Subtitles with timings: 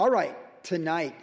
[0.00, 1.14] All right, tonight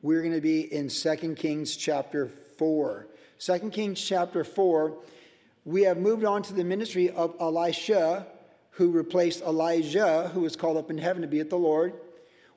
[0.00, 3.06] we're going to be in 2 Kings chapter 4.
[3.38, 4.96] 2 Kings chapter 4,
[5.66, 8.26] we have moved on to the ministry of Elisha,
[8.70, 11.92] who replaced Elijah, who was called up in heaven to be at the Lord.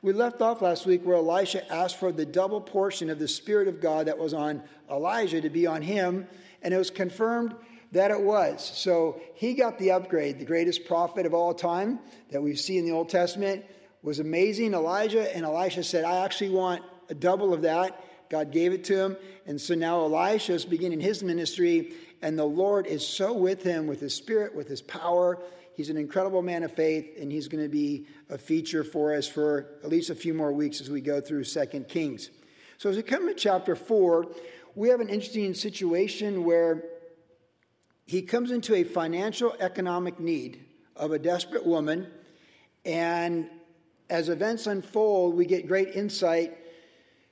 [0.01, 3.67] We left off last week where Elisha asked for the double portion of the Spirit
[3.67, 6.25] of God that was on Elijah to be on him,
[6.61, 7.53] and it was confirmed
[7.91, 8.65] that it was.
[8.65, 10.39] So he got the upgrade.
[10.39, 11.99] The greatest prophet of all time
[12.31, 13.65] that we see in the Old Testament
[14.01, 14.73] was amazing.
[14.73, 18.03] Elijah and Elisha said, I actually want a double of that.
[18.29, 19.17] God gave it to him.
[19.45, 23.87] And so now Elisha is beginning his ministry, and the Lord is so with him,
[23.87, 25.41] with his spirit, with his power.
[25.73, 29.27] He's an incredible man of faith, and he's going to be a feature for us
[29.27, 32.29] for at least a few more weeks as we go through Second Kings.
[32.77, 34.27] So as we come to chapter 4,
[34.75, 36.83] we have an interesting situation where
[38.05, 42.07] he comes into a financial economic need of a desperate woman,
[42.85, 43.49] and
[44.09, 46.57] as events unfold, we get great insight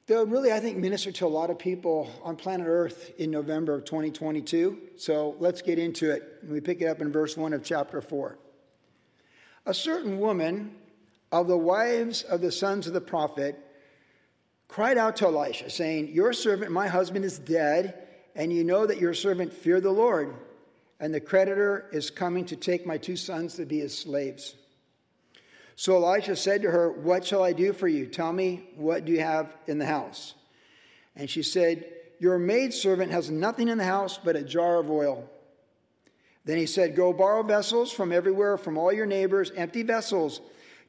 [0.07, 3.73] would really, I think, minister to a lot of people on planet Earth in November
[3.73, 4.77] of 2022.
[4.97, 6.39] So let's get into it.
[6.47, 8.38] We pick it up in verse 1 of chapter 4.
[9.66, 10.75] A certain woman
[11.31, 13.59] of the wives of the sons of the prophet
[14.67, 19.00] cried out to Elisha, saying, Your servant, my husband, is dead, and you know that
[19.00, 20.35] your servant feared the Lord,
[21.00, 24.55] and the creditor is coming to take my two sons to be his slaves.
[25.76, 28.06] So Elisha said to her, What shall I do for you?
[28.06, 30.34] Tell me, what do you have in the house?
[31.16, 31.86] And she said,
[32.20, 35.30] Your maidservant has nothing in the house but a jar of oil.
[36.46, 40.42] Then he said, Go borrow vessels from everywhere, from all your neighbors, empty vessels.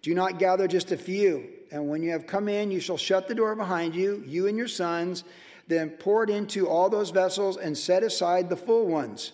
[0.02, 1.48] Do not gather just a few.
[1.72, 4.56] And when you have come in, you shall shut the door behind you, you and
[4.56, 5.24] your sons.
[5.66, 9.32] Then pour it into all those vessels and set aside the full ones.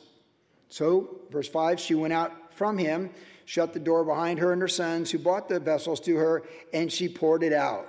[0.69, 3.11] So, verse 5 she went out from him
[3.44, 6.92] shut the door behind her and her sons, who brought the vessels to her, and
[6.92, 7.88] she poured it out.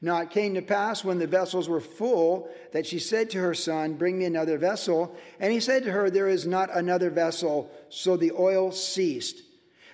[0.00, 3.54] Now it came to pass when the vessels were full that she said to her
[3.54, 5.16] son, Bring me another vessel.
[5.40, 7.70] And he said to her, There is not another vessel.
[7.88, 9.40] So the oil ceased.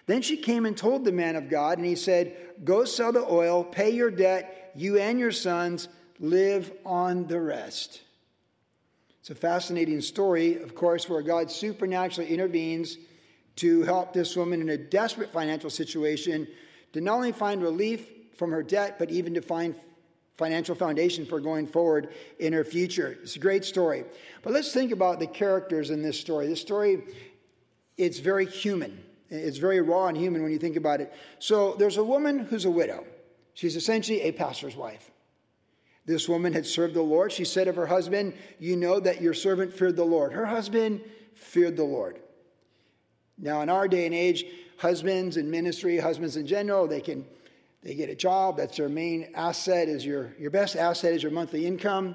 [0.07, 3.25] Then she came and told the man of God, and he said, Go sell the
[3.25, 5.87] oil, pay your debt, you and your sons,
[6.19, 8.01] live on the rest.
[9.21, 12.97] It's a fascinating story, of course, where God supernaturally intervenes
[13.57, 16.47] to help this woman in a desperate financial situation
[16.93, 19.75] to not only find relief from her debt, but even to find
[20.37, 22.09] financial foundation for going forward
[22.39, 23.19] in her future.
[23.23, 24.05] It's a great story.
[24.43, 26.47] But let's think about the characters in this story.
[26.47, 27.03] This story,
[27.99, 29.05] it's very human.
[29.29, 31.13] It's very raw and human when you think about it.
[31.39, 33.05] So there's a woman who's a widow.
[33.53, 35.11] She's essentially a pastor's wife.
[36.07, 37.31] This woman had served the Lord.
[37.31, 40.33] She said of her husband, You know that your servant feared the Lord.
[40.33, 41.03] Her husband
[41.35, 42.19] feared the Lord.
[43.41, 44.45] Now, in our day and age,
[44.77, 47.25] husbands in ministry, husbands in general, they can
[47.83, 48.59] they get a job.
[48.59, 49.89] That's their main asset.
[49.89, 52.15] Is your your best asset is your monthly income.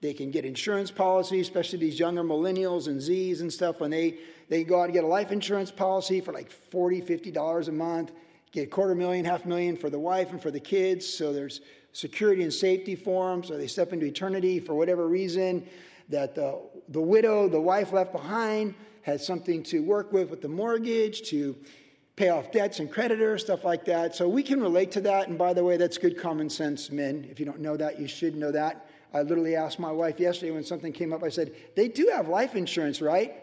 [0.00, 3.80] They can get insurance policies, especially these younger millennials and Zs and stuff.
[3.80, 4.18] When they
[4.48, 7.72] they go out and get a life insurance policy for like 40 50 dollars a
[7.72, 8.12] month,
[8.50, 11.06] get a quarter million, half million for the wife and for the kids.
[11.06, 11.60] So there's
[11.92, 13.44] security and safety for them.
[13.44, 15.66] So they step into eternity for whatever reason.
[16.08, 20.48] That the the widow, the wife left behind has something to work with with the
[20.48, 21.56] mortgage, to
[22.16, 24.14] pay off debts and creditors, stuff like that.
[24.14, 25.28] So we can relate to that.
[25.28, 27.26] And by the way, that's good common sense, men.
[27.30, 28.88] If you don't know that, you should know that.
[29.12, 32.28] I literally asked my wife yesterday when something came up, I said, They do have
[32.28, 33.34] life insurance, right?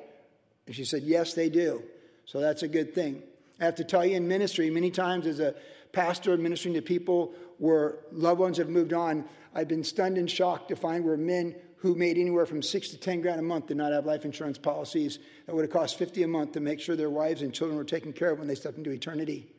[0.66, 1.84] And she said, Yes, they do.
[2.26, 3.22] So that's a good thing.
[3.60, 5.56] I have to tell you in ministry, many times as a
[5.92, 10.70] pastor ministering to people where loved ones have moved on, I've been stunned and shocked
[10.70, 13.76] to find where men who made anywhere from six to 10 grand a month did
[13.76, 16.96] not have life insurance policies that would have cost 50 a month to make sure
[16.96, 19.54] their wives and children were taken care of when they stepped into eternity.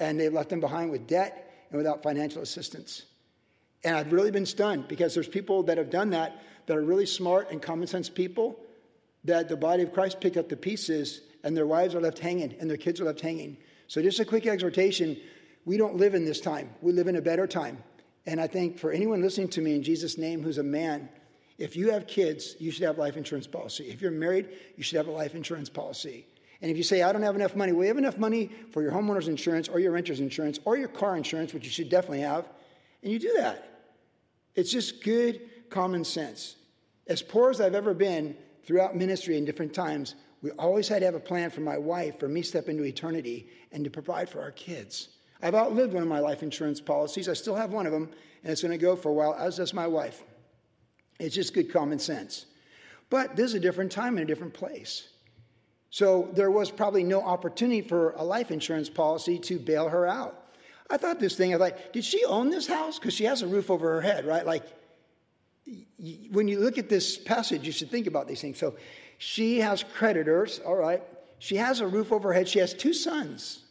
[0.00, 3.04] And they left them behind with debt and without financial assistance.
[3.84, 7.06] And I've really been stunned because there's people that have done that that are really
[7.06, 8.58] smart and common sense people
[9.22, 12.56] that the body of Christ picked up the pieces and their wives are left hanging
[12.58, 13.58] and their kids are left hanging.
[13.86, 15.16] So, just a quick exhortation
[15.64, 17.78] we don't live in this time, we live in a better time.
[18.26, 21.08] And I think for anyone listening to me in Jesus' name who's a man,
[21.58, 23.84] if you have kids, you should have life insurance policy.
[23.84, 26.26] If you're married, you should have a life insurance policy.
[26.60, 28.82] And if you say, I don't have enough money, well, you have enough money for
[28.82, 32.20] your homeowner's insurance or your renter's insurance or your car insurance, which you should definitely
[32.20, 32.48] have,
[33.02, 33.68] and you do that.
[34.54, 36.56] It's just good common sense.
[37.06, 41.04] As poor as I've ever been throughout ministry in different times, we always had to
[41.04, 44.40] have a plan for my wife, for me step into eternity, and to provide for
[44.40, 45.08] our kids.
[45.42, 47.28] I've outlived one of my life insurance policies.
[47.28, 48.10] I still have one of them,
[48.42, 50.22] and it's going to go for a while, as does my wife.
[51.18, 52.46] It's just good common sense.
[53.10, 55.08] But this is a different time and a different place.
[55.90, 60.40] So there was probably no opportunity for a life insurance policy to bail her out.
[60.90, 62.98] I thought this thing, I like, did she own this house?
[62.98, 64.44] Because she has a roof over her head, right?
[64.44, 64.64] Like,
[66.30, 68.58] when you look at this passage, you should think about these things.
[68.58, 68.74] So
[69.18, 71.02] she has creditors, all right.
[71.38, 72.48] She has a roof over her head.
[72.48, 73.62] She has two sons.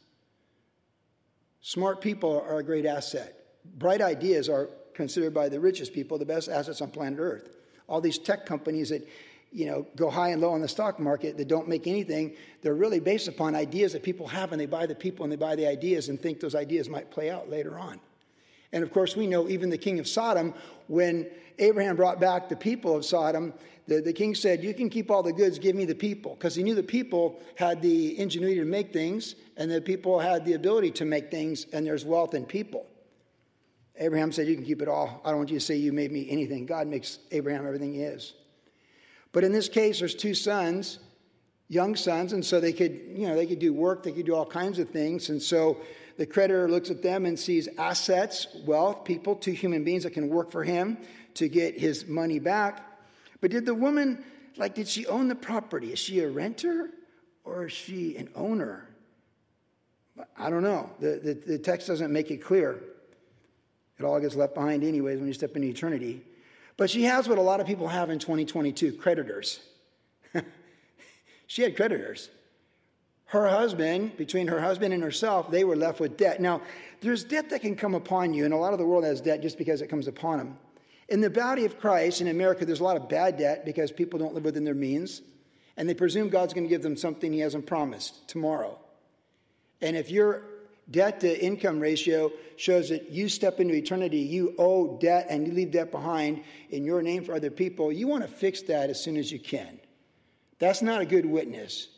[1.62, 3.38] Smart people are a great asset.
[3.78, 7.50] Bright ideas are considered by the richest people the best assets on planet Earth.
[7.88, 9.08] All these tech companies that
[9.52, 12.76] you know go high and low on the stock market that don't make anything, they're
[12.76, 15.56] really based upon ideas that people have, and they buy the people and they buy
[15.56, 18.00] the ideas and think those ideas might play out later on.
[18.72, 20.54] And of course, we know even the king of Sodom,
[20.88, 21.28] when
[21.60, 23.54] Abraham brought back the people of Sodom,
[23.88, 26.36] the, the king said, You can keep all the goods, give me the people.
[26.36, 30.46] Because he knew the people had the ingenuity to make things, and the people had
[30.46, 32.86] the ability to make things, and there's wealth in people.
[33.98, 35.22] Abraham said, You can keep it all.
[35.24, 36.66] I don't want you to say you made me anything.
[36.66, 38.34] God makes Abraham everything he is.
[39.32, 41.00] But in this case, there's two sons,
[41.68, 44.36] young sons, and so they could, you know, they could do work, they could do
[44.36, 45.30] all kinds of things.
[45.30, 45.78] And so
[46.18, 50.30] the creditor looks at them and sees assets, wealth, people, two human beings that can
[50.30, 50.98] work for him
[51.36, 52.88] to get his money back.
[53.42, 54.24] But did the woman,
[54.56, 55.92] like, did she own the property?
[55.92, 56.92] Is she a renter
[57.44, 58.88] or is she an owner?
[60.38, 60.92] I don't know.
[61.00, 62.80] The, the, the text doesn't make it clear.
[64.00, 66.24] It all gets left behind, anyways, when you step into eternity.
[66.78, 69.60] But she has what a lot of people have in 2022 creditors.
[71.48, 72.30] she had creditors
[73.34, 76.40] her husband, between her husband and herself, they were left with debt.
[76.40, 76.62] Now,
[77.02, 79.42] there's debt that can come upon you, and a lot of the world has debt
[79.42, 80.58] just because it comes upon them.
[81.10, 84.20] In the body of Christ, in America, there's a lot of bad debt because people
[84.20, 85.24] don't live within their means,
[85.78, 88.78] and they presume God's going to give them something He hasn't promised tomorrow.
[89.82, 90.44] And if your
[90.92, 95.54] debt to income ratio shows that you step into eternity, you owe debt and you
[95.54, 99.02] leave debt behind in your name for other people, you want to fix that as
[99.02, 99.80] soon as you can.
[100.60, 101.90] That's not a good witness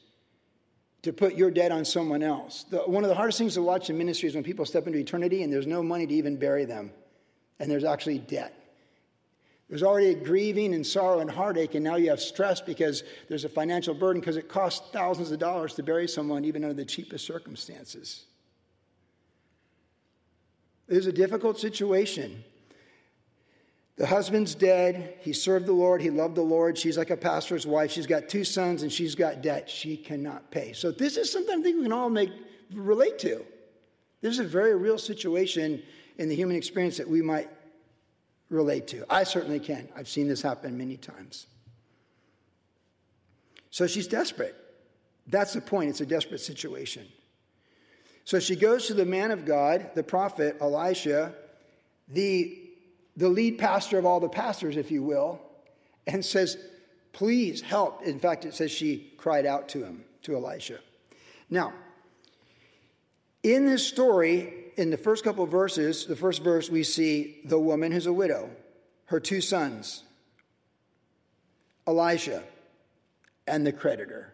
[1.04, 2.64] to put your debt on someone else.
[2.64, 4.98] The, one of the hardest things to watch in ministry is when people step into
[4.98, 6.92] eternity and there's no money to even bury them,
[7.60, 8.54] and there's actually debt.
[9.70, 13.46] There's already a grieving and sorrow and heartache, and now you have stress because there's
[13.46, 16.86] a financial burden because it costs thousands of dollars to bury someone, even under the
[16.86, 18.26] cheapest circumstances.
[20.88, 22.44] It is a difficult situation.
[23.98, 25.16] The husband's dead.
[25.22, 26.02] He served the Lord.
[26.02, 26.78] He loved the Lord.
[26.78, 27.92] She's like a pastor's wife.
[27.92, 30.74] She's got two sons and she's got debt she cannot pay.
[30.74, 32.30] So, this is something I think we can all make,
[32.74, 33.46] relate to.
[34.22, 35.82] This is a very real situation
[36.18, 37.50] in the human experience that we might
[38.50, 39.06] relate to.
[39.10, 39.88] I certainly can.
[39.96, 41.48] I've seen this happen many times.
[43.70, 44.56] So, she's desperate.
[45.28, 45.90] That's the point.
[45.90, 47.08] It's a desperate situation.
[48.26, 51.34] So, she goes to the man of God, the prophet Elisha.
[52.08, 52.66] The
[53.18, 55.40] the lead pastor of all the pastors, if you will,
[56.08, 56.58] and says,
[57.14, 58.04] Please help.
[58.04, 60.80] In fact, it says she cried out to him, to Elisha.
[61.50, 61.74] Now,
[63.42, 67.58] in this story, in the first couple of verses, the first verse, we see the
[67.58, 68.50] woman who's a widow,
[69.06, 70.04] her two sons,
[71.88, 72.44] Elisha,
[73.48, 74.34] and the creditor.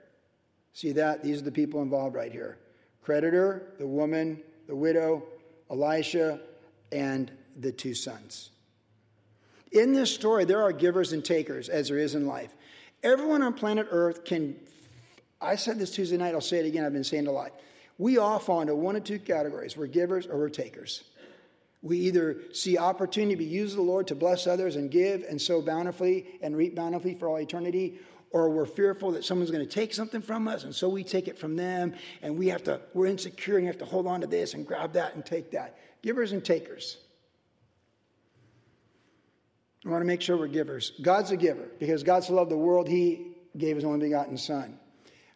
[0.74, 1.24] See that?
[1.24, 2.58] These are the people involved right here
[3.02, 5.24] creditor, the woman, the widow,
[5.70, 6.40] Elisha,
[6.92, 8.52] and the two sons.
[9.72, 12.54] In this story, there are givers and takers, as there is in life.
[13.04, 14.56] Everyone on planet Earth can,
[15.40, 17.52] I said this Tuesday night, I'll say it again, I've been saying it a lot.
[17.98, 21.04] We all fall into one of two categories we're givers or we're takers.
[21.84, 25.24] We either see opportunity to be used of the Lord to bless others and give
[25.24, 27.98] and sow bountifully and reap bountifully for all eternity,
[28.32, 31.28] or we're fearful that someone's going to take something from us, and so we take
[31.28, 34.28] it from them, and we have to, we're insecure and have to hold on to
[34.28, 35.78] this and grab that and take that.
[36.02, 36.98] Givers and takers.
[39.86, 40.94] I want to make sure we're givers.
[41.02, 44.78] God's a giver because God so loved the world, he gave his only begotten Son.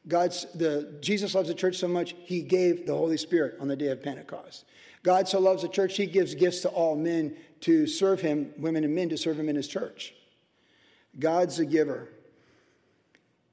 [0.07, 3.75] God's the Jesus loves the church so much, he gave the Holy Spirit on the
[3.75, 4.65] day of Pentecost.
[5.03, 8.83] God so loves the church, he gives gifts to all men to serve him, women
[8.83, 10.13] and men to serve him in his church.
[11.17, 12.09] God's a giver.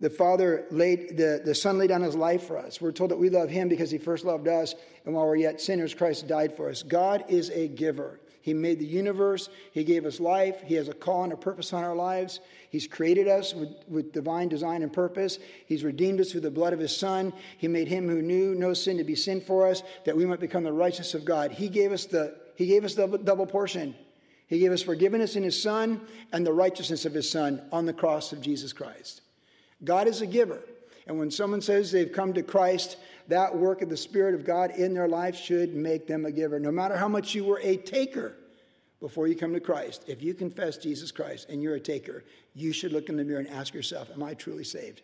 [0.03, 2.81] The Father laid, the, the Son laid down his life for us.
[2.81, 5.61] We're told that we love him because he first loved us, and while we're yet
[5.61, 6.83] sinners, Christ died for us.
[6.83, 8.19] God is a giver.
[8.41, 9.49] He made the universe.
[9.71, 10.61] He gave us life.
[10.63, 12.41] He has a call and a purpose on our lives.
[12.69, 15.39] He's created us with, with divine design and purpose.
[15.67, 17.33] He's redeemed us through the blood of His Son.
[17.57, 20.41] He made Him who knew no sin to be sin for us, that we might
[20.41, 21.53] become the righteousness of God.
[21.53, 23.95] He gave us the He gave us the double portion.
[24.49, 26.01] He gave us forgiveness in His Son
[26.33, 29.22] and the righteousness of His Son on the cross of Jesus Christ.
[29.85, 30.63] God is a giver.
[31.07, 32.97] And when someone says they've come to Christ,
[33.29, 36.61] that work of the Spirit of God in their life should make them a giver.
[36.61, 38.35] No matter how much you were a taker
[39.01, 42.25] before you come to Christ, if you confess Jesus Christ and you're a taker,
[42.55, 45.03] you should look in the mirror and ask yourself, Am I truly saved?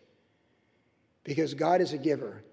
[1.23, 2.43] Because God is a giver.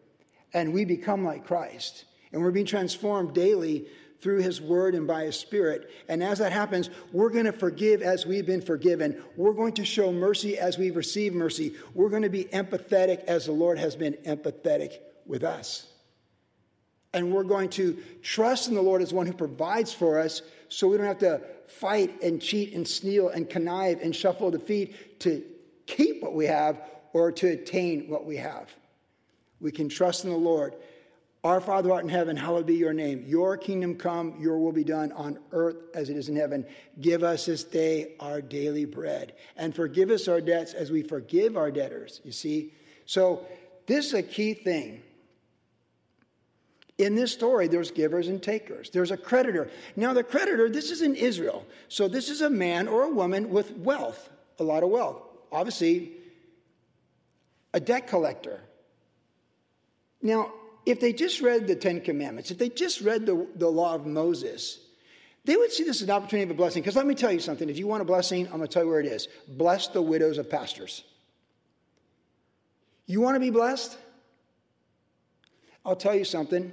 [0.53, 2.05] And we become like Christ.
[2.33, 3.87] And we're being transformed daily
[4.21, 5.91] through his word and by his spirit.
[6.09, 9.23] And as that happens, we're going to forgive as we've been forgiven.
[9.37, 11.75] We're going to show mercy as we've received mercy.
[11.95, 15.87] We're going to be empathetic as the Lord has been empathetic with us.
[17.13, 20.89] And we're going to trust in the Lord as one who provides for us so
[20.89, 25.21] we don't have to fight and cheat and steal and connive and shuffle the feet
[25.21, 25.43] to
[25.87, 26.81] keep what we have
[27.13, 28.71] or to attain what we have.
[29.61, 30.75] We can trust in the Lord.
[31.45, 33.23] Our Father art in heaven, hallowed be your name.
[33.27, 36.67] Your kingdom come, your will be done on earth as it is in heaven.
[37.01, 39.35] Give us this day our daily bread.
[39.57, 42.21] And forgive us our debts as we forgive our debtors.
[42.25, 42.73] You see?
[43.05, 43.47] So,
[43.87, 45.03] this is a key thing.
[46.99, 48.91] In this story, there's givers and takers.
[48.91, 49.71] There's a creditor.
[49.95, 51.65] Now, the creditor, this is in Israel.
[51.89, 55.23] So, this is a man or a woman with wealth, a lot of wealth.
[55.53, 56.13] Obviously,
[57.73, 58.61] a debt collector.
[60.23, 60.53] Now,
[60.87, 64.07] if they just read the Ten Commandments, if they just read the, the law of
[64.07, 64.79] Moses,
[65.45, 66.83] they would see this as an opportunity of a blessing.
[66.83, 68.85] Because let me tell you something if you want a blessing, I'm going to tell
[68.85, 69.29] you where it is.
[69.49, 71.03] Bless the widows of pastors.
[73.07, 73.99] You want to be blessed?
[75.85, 76.73] I'll tell you something.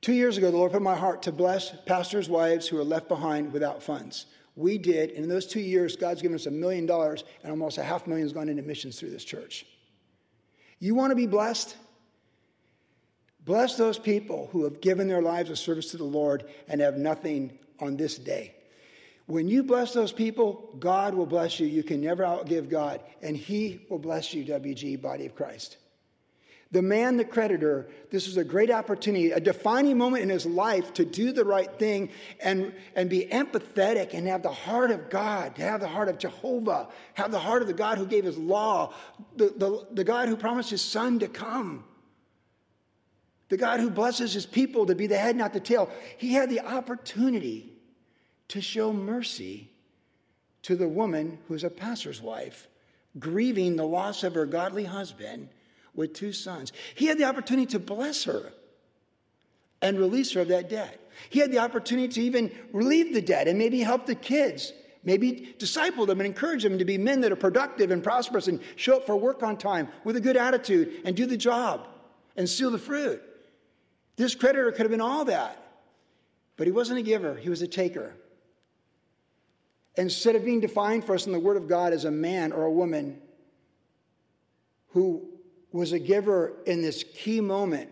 [0.00, 3.08] Two years ago, the Lord put my heart to bless pastors' wives who are left
[3.08, 4.26] behind without funds.
[4.54, 7.78] We did, and in those two years, God's given us a million dollars, and almost
[7.78, 9.66] a half million has gone into missions through this church.
[10.78, 11.76] You want to be blessed?
[13.48, 16.98] Bless those people who have given their lives of service to the Lord and have
[16.98, 18.54] nothing on this day.
[19.24, 21.66] When you bless those people, God will bless you.
[21.66, 25.78] You can never outgive God, and He will bless you, WG, body of Christ.
[26.72, 30.92] The man, the creditor, this was a great opportunity, a defining moment in his life
[30.94, 32.10] to do the right thing
[32.42, 36.18] and, and be empathetic and have the heart of God, to have the heart of
[36.18, 38.92] Jehovah, have the heart of the God who gave his law,
[39.36, 41.84] the, the, the God who promised his son to come,
[43.48, 45.90] the God who blesses his people to be the head, not the tail.
[46.18, 47.72] He had the opportunity
[48.48, 49.70] to show mercy
[50.62, 52.68] to the woman who's a pastor's wife,
[53.18, 55.48] grieving the loss of her godly husband
[55.94, 56.72] with two sons.
[56.94, 58.52] He had the opportunity to bless her
[59.80, 61.00] and release her of that debt.
[61.30, 64.72] He had the opportunity to even relieve the debt and maybe help the kids,
[65.04, 68.60] maybe disciple them and encourage them to be men that are productive and prosperous and
[68.76, 71.88] show up for work on time with a good attitude and do the job
[72.36, 73.22] and seal the fruit.
[74.18, 75.56] This creditor could have been all that,
[76.56, 78.14] but he wasn't a giver, he was a taker.
[79.96, 82.64] Instead of being defined for us in the Word of God as a man or
[82.64, 83.20] a woman
[84.88, 85.22] who
[85.70, 87.90] was a giver in this key moment.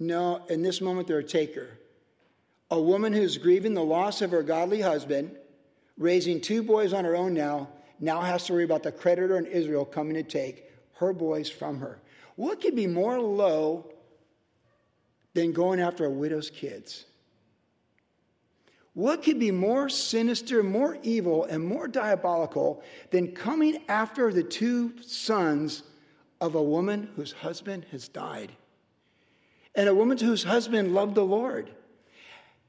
[0.00, 1.78] No, in this moment, they're a taker.
[2.70, 5.36] A woman who's grieving the loss of her godly husband,
[5.96, 7.68] raising two boys on her own now,
[8.00, 10.64] now has to worry about the creditor in Israel coming to take
[10.94, 12.00] her boys from her.
[12.34, 13.92] What could be more low
[15.38, 17.04] than going after a widow's kids?
[18.94, 25.00] What could be more sinister, more evil, and more diabolical than coming after the two
[25.00, 25.84] sons
[26.40, 28.50] of a woman whose husband has died,
[29.76, 31.70] and a woman whose husband loved the Lord,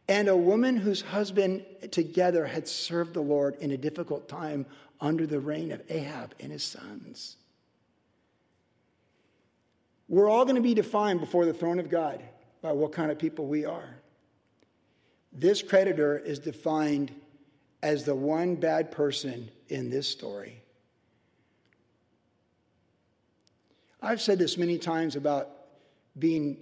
[0.07, 4.67] and a woman whose husband together had served the Lord in a difficult time
[5.01, 7.37] under the reign of Ahab and his sons.
[10.07, 12.21] We're all going to be defined before the throne of God
[12.61, 13.95] by what kind of people we are.
[15.31, 17.13] This creditor is defined
[17.81, 20.61] as the one bad person in this story.
[24.01, 25.49] I've said this many times about
[26.17, 26.57] being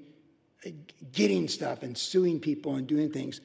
[1.12, 3.42] getting stuff and suing people and doing things.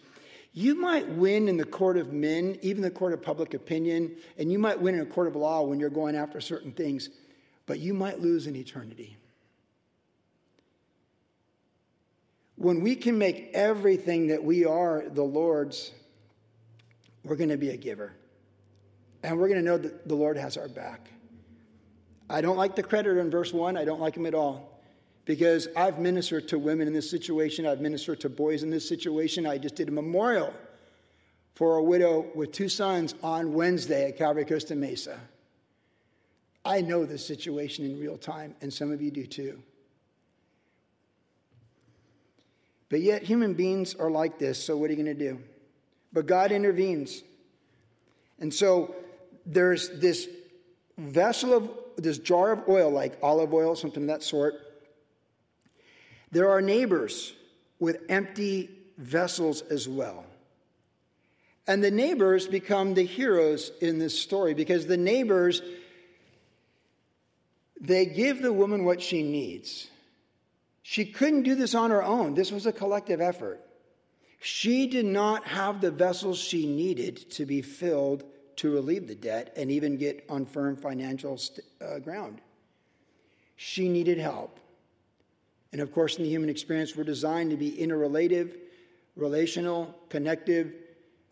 [0.54, 4.50] You might win in the court of men, even the court of public opinion, and
[4.50, 7.10] you might win in a court of law when you're going after certain things,
[7.66, 9.16] but you might lose in eternity.
[12.62, 15.90] When we can make everything that we are the Lord's,
[17.24, 18.12] we're going to be a giver.
[19.24, 21.10] And we're going to know that the Lord has our back.
[22.30, 23.76] I don't like the creditor in verse 1.
[23.76, 24.80] I don't like him at all.
[25.24, 29.44] Because I've ministered to women in this situation, I've ministered to boys in this situation.
[29.44, 30.54] I just did a memorial
[31.56, 35.18] for a widow with two sons on Wednesday at Calvary Costa Mesa.
[36.64, 39.60] I know this situation in real time, and some of you do too.
[42.92, 45.40] But yet, human beings are like this, so what are you going to do?
[46.12, 47.22] But God intervenes.
[48.38, 48.94] And so
[49.46, 50.28] there's this
[50.98, 54.56] vessel of this jar of oil, like olive oil, something of that sort.
[56.32, 57.32] There are neighbors
[57.80, 58.68] with empty
[58.98, 60.26] vessels as well.
[61.66, 65.62] And the neighbors become the heroes in this story because the neighbors,
[67.80, 69.88] they give the woman what she needs.
[70.82, 72.34] She couldn't do this on her own.
[72.34, 73.60] This was a collective effort.
[74.40, 78.24] She did not have the vessels she needed to be filled
[78.56, 82.40] to relieve the debt and even get on firm financial st- uh, ground.
[83.54, 84.58] She needed help.
[85.70, 88.56] And of course, in the human experience, we're designed to be interrelative,
[89.16, 90.74] relational, connective.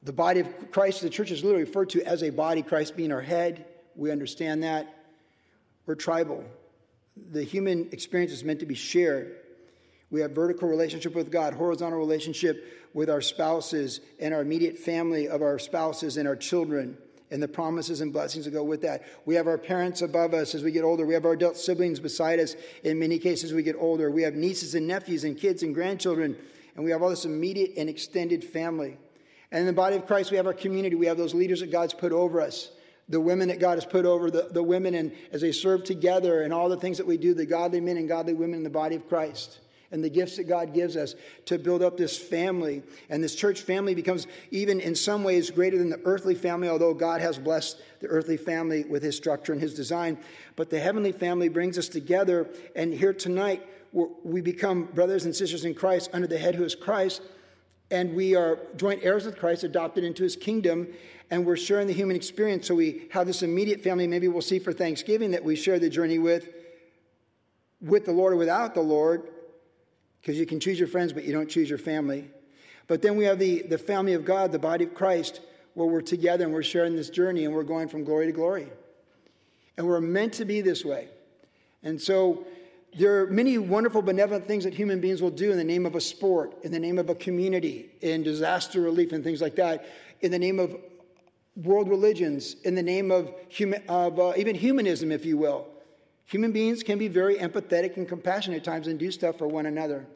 [0.05, 3.13] The body of Christ, the church is literally referred to as a body, Christ being
[3.13, 3.67] our head.
[3.97, 4.95] We understand that.
[5.85, 6.45] We're tribal.
[7.33, 9.37] The human experience is meant to be shared.
[10.11, 15.29] We have vertical relationship with God, horizontal relationship with our spouses and our immediate family
[15.29, 16.99] of our spouses and our children
[17.31, 19.05] and the promises and blessings that go with that.
[19.25, 21.07] We have our parents above us as we get older.
[21.07, 24.11] We have our adult siblings beside us in many cases we get older.
[24.11, 26.37] We have nieces and nephews and kids and grandchildren,
[26.75, 28.97] and we have all this immediate and extended family.
[29.53, 30.97] And in the body of Christ, we have our community.
[30.97, 32.73] We have those leaders that God's put over us,
[33.09, 36.43] the women that God has put over the, the women, and as they serve together
[36.43, 38.71] and all the things that we do, the godly men and godly women in the
[38.71, 39.61] body of Christ
[39.93, 41.15] and the gifts that God gives us
[41.47, 42.83] to build up this family.
[43.09, 46.95] And this church family becomes, even in some ways, greater than the earthly family, although
[46.95, 50.19] God has blessed the earthly family with his structure and his design.
[50.55, 52.49] But the heavenly family brings us together.
[52.77, 56.77] And here tonight, we become brothers and sisters in Christ under the head who is
[56.77, 57.23] Christ.
[57.91, 60.87] And we are joint heirs with Christ, adopted into his kingdom,
[61.33, 62.69] and we're sharing the human experience.
[62.69, 65.91] So we have this immediate family, maybe we'll see for Thanksgiving, that we share the
[65.91, 66.49] journey with,
[67.81, 69.29] with the Lord or without the Lord
[70.21, 72.31] because you can choose your friends, but you don't choose your family.
[72.87, 75.41] But then we have the, the family of God, the body of Christ,
[75.75, 78.69] where we're together and we're sharing this journey and we're going from glory to glory.
[79.77, 81.09] And we're meant to be this way.
[81.83, 82.47] And so
[82.99, 85.95] there are many wonderful, benevolent things that human beings will do in the name of
[85.95, 89.87] a sport, in the name of a community, in disaster relief, and things like that,
[90.21, 90.77] in the name of
[91.57, 95.67] world religions, in the name of, human, of uh, even humanism, if you will.
[96.31, 99.67] Human beings can be very empathetic and compassionate at times and do stuff for one
[99.67, 100.07] another.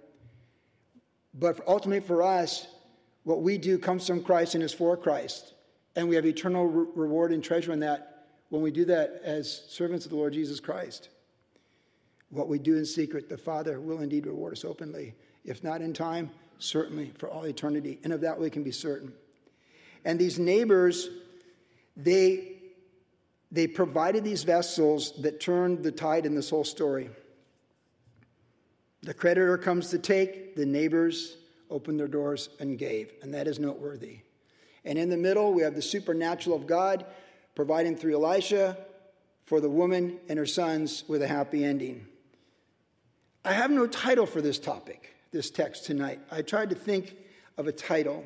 [1.34, 2.68] But ultimately, for us,
[3.24, 5.54] what we do comes from Christ and is for Christ.
[5.96, 9.64] And we have eternal re- reward and treasure in that when we do that as
[9.68, 11.08] servants of the Lord Jesus Christ.
[12.28, 15.16] What we do in secret, the Father will indeed reward us openly.
[15.44, 17.98] If not in time, certainly for all eternity.
[18.04, 19.12] And of that we can be certain.
[20.04, 21.08] And these neighbors,
[21.96, 22.53] they
[23.54, 27.08] they provided these vessels that turned the tide in this whole story.
[29.02, 31.36] The creditor comes to take, the neighbors
[31.70, 34.18] opened their doors and gave, and that is noteworthy.
[34.84, 37.06] And in the middle, we have the supernatural of God
[37.54, 38.76] providing through Elisha
[39.44, 42.08] for the woman and her sons with a happy ending.
[43.44, 46.18] I have no title for this topic, this text tonight.
[46.28, 47.14] I tried to think
[47.56, 48.24] of a title.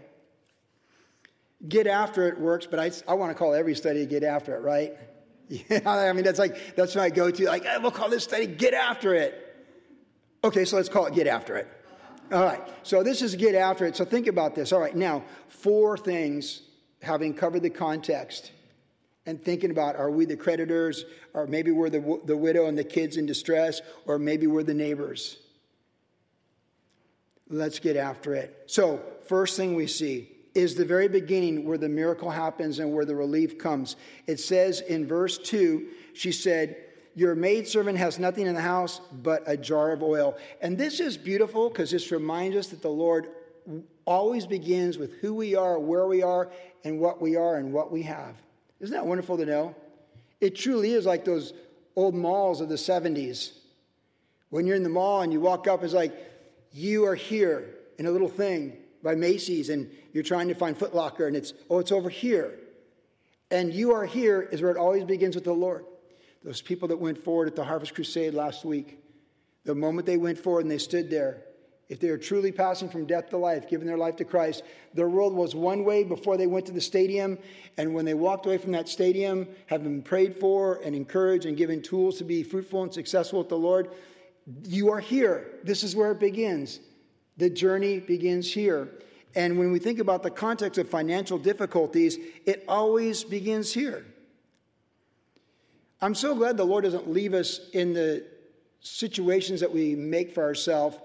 [1.68, 4.62] Get after it works, but I, I want to call every study Get After It,
[4.62, 4.96] right?
[5.70, 7.46] Yeah, I mean, that's like, that's my go to.
[7.46, 9.44] Like, oh, we'll call this study Get After It.
[10.44, 11.68] Okay, so let's call it Get After It.
[12.30, 13.96] All right, so this is Get After It.
[13.96, 14.72] So think about this.
[14.72, 16.62] All right, now, four things,
[17.00, 18.52] having covered the context
[19.24, 22.84] and thinking about are we the creditors, or maybe we're the, the widow and the
[22.84, 25.38] kids in distress, or maybe we're the neighbors.
[27.48, 28.64] Let's get after it.
[28.66, 33.04] So, first thing we see is the very beginning where the miracle happens and where
[33.04, 33.94] the relief comes.
[34.26, 36.76] It says in verse 2, she said,
[37.14, 40.36] Your maidservant has nothing in the house but a jar of oil.
[40.60, 43.28] And this is beautiful because this reminds us that the Lord
[44.04, 46.50] always begins with who we are, where we are,
[46.82, 48.34] and what we are and what we have.
[48.80, 49.76] Isn't that wonderful to know?
[50.40, 51.52] It truly is like those
[51.94, 53.52] old malls of the 70s.
[54.50, 56.12] When you're in the mall and you walk up, it's like,
[56.72, 61.26] you are here in a little thing by Macy's and you're trying to find Footlocker
[61.26, 62.58] and it's, oh, it's over here.
[63.50, 65.84] And you are here is where it always begins with the Lord.
[66.44, 69.02] Those people that went forward at the Harvest Crusade last week,
[69.64, 71.42] the moment they went forward and they stood there,
[71.88, 75.08] if they are truly passing from death to life, giving their life to Christ, their
[75.08, 77.38] world was one way before they went to the stadium.
[77.78, 81.56] And when they walked away from that stadium, having been prayed for and encouraged and
[81.56, 83.90] given tools to be fruitful and successful with the Lord,
[84.64, 85.58] you are here.
[85.64, 86.80] This is where it begins.
[87.38, 88.88] The journey begins here.
[89.34, 94.04] And when we think about the context of financial difficulties, it always begins here.
[96.00, 98.24] I'm so glad the Lord doesn't leave us in the
[98.80, 100.98] situations that we make for ourselves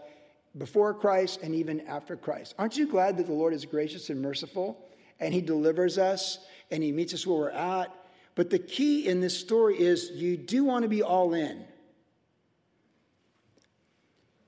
[0.57, 2.53] before Christ and even after Christ.
[2.59, 4.77] Aren't you glad that the Lord is gracious and merciful
[5.19, 6.39] and He delivers us
[6.71, 7.93] and He meets us where we're at?
[8.35, 11.65] But the key in this story is you do want to be all in.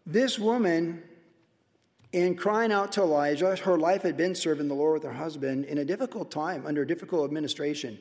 [0.06, 1.04] This woman
[2.15, 5.65] in crying out to Elijah, her life had been serving the Lord with her husband
[5.65, 7.99] in a difficult time, under difficult administration.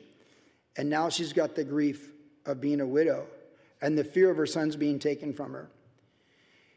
[0.77, 2.13] And now she's got the grief
[2.45, 3.27] of being a widow
[3.81, 5.69] and the fear of her sons being taken from her.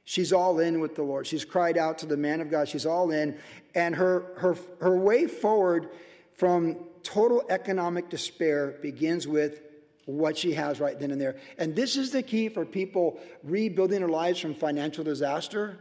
[0.02, 1.28] She's all in with the Lord.
[1.28, 2.66] She's cried out to the man of God.
[2.66, 3.38] She's all in.
[3.72, 5.90] And her, her, her way forward
[6.34, 9.60] from total economic despair begins with
[10.06, 11.36] what she has right then and there.
[11.56, 15.78] And this is the key for people rebuilding their lives from financial disaster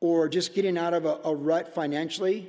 [0.00, 2.48] or just getting out of a, a rut financially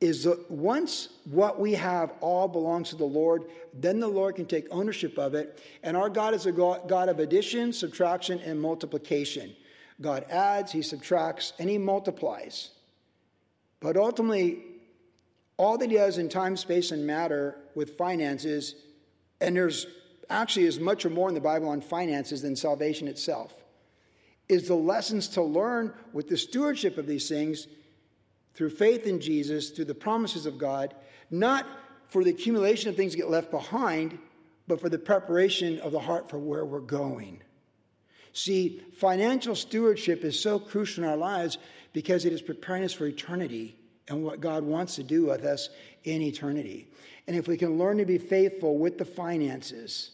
[0.00, 3.44] is that once what we have all belongs to the Lord,
[3.74, 5.60] then the Lord can take ownership of it.
[5.82, 9.56] And our God is a God of addition, subtraction, and multiplication.
[10.00, 12.70] God adds, He subtracts, and He multiplies.
[13.80, 14.62] But ultimately,
[15.56, 18.76] all that He does in time, space, and matter with finances,
[19.40, 19.88] and there's
[20.30, 23.52] actually as much or more in the Bible on finances than salvation itself,
[24.48, 27.66] is the lessons to learn with the stewardship of these things
[28.54, 30.94] through faith in Jesus, through the promises of God,
[31.30, 31.66] not
[32.08, 34.18] for the accumulation of things that get left behind,
[34.66, 37.42] but for the preparation of the heart for where we're going.
[38.32, 41.58] See, financial stewardship is so crucial in our lives
[41.92, 43.76] because it is preparing us for eternity
[44.08, 45.68] and what God wants to do with us
[46.04, 46.88] in eternity.
[47.26, 50.12] And if we can learn to be faithful with the finances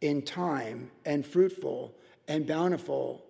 [0.00, 1.94] in time and fruitful
[2.28, 3.24] and bountiful,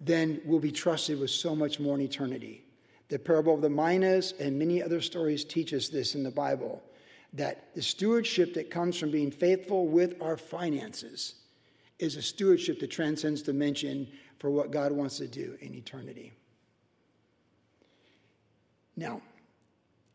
[0.00, 2.64] then we'll be trusted with so much more in eternity.
[3.08, 6.82] The parable of the minas and many other stories teach us this in the Bible
[7.32, 11.34] that the stewardship that comes from being faithful with our finances
[11.98, 14.08] is a stewardship that transcends dimension
[14.38, 16.32] for what God wants to do in eternity.
[18.96, 19.20] Now,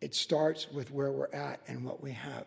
[0.01, 2.45] it starts with where we're at and what we have.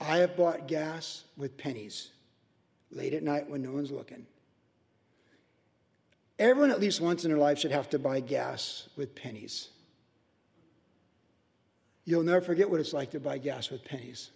[0.00, 2.10] I have bought gas with pennies
[2.90, 4.26] late at night when no one's looking.
[6.40, 9.68] Everyone, at least once in their life, should have to buy gas with pennies.
[12.06, 14.30] You'll never forget what it's like to buy gas with pennies.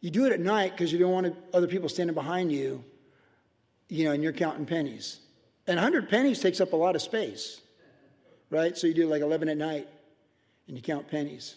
[0.00, 2.84] You do it at night because you don't want other people standing behind you,
[3.88, 5.18] you know, and you're counting pennies.
[5.66, 7.60] And 100 pennies takes up a lot of space,
[8.48, 8.78] right?
[8.78, 9.88] So you do like 11 at night
[10.68, 11.56] and you count pennies.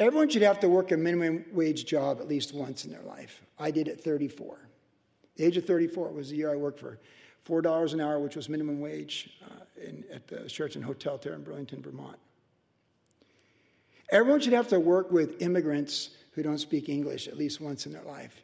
[0.00, 3.42] Everyone should have to work a minimum wage job at least once in their life.
[3.60, 4.69] I did at 34.
[5.40, 6.98] The age of 34 was the year I worked for
[7.48, 11.42] $4 an hour, which was minimum wage uh, in, at the Sheraton Hotel there in
[11.42, 12.18] Burlington, Vermont.
[14.10, 17.92] Everyone should have to work with immigrants who don't speak English at least once in
[17.92, 18.42] their life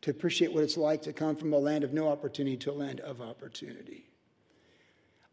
[0.00, 2.72] to appreciate what it's like to come from a land of no opportunity to a
[2.72, 4.06] land of opportunity.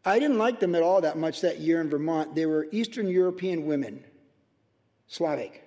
[0.04, 2.34] I didn't like them at all that much that year in Vermont.
[2.34, 4.04] They were Eastern European women,
[5.08, 5.64] Slavic,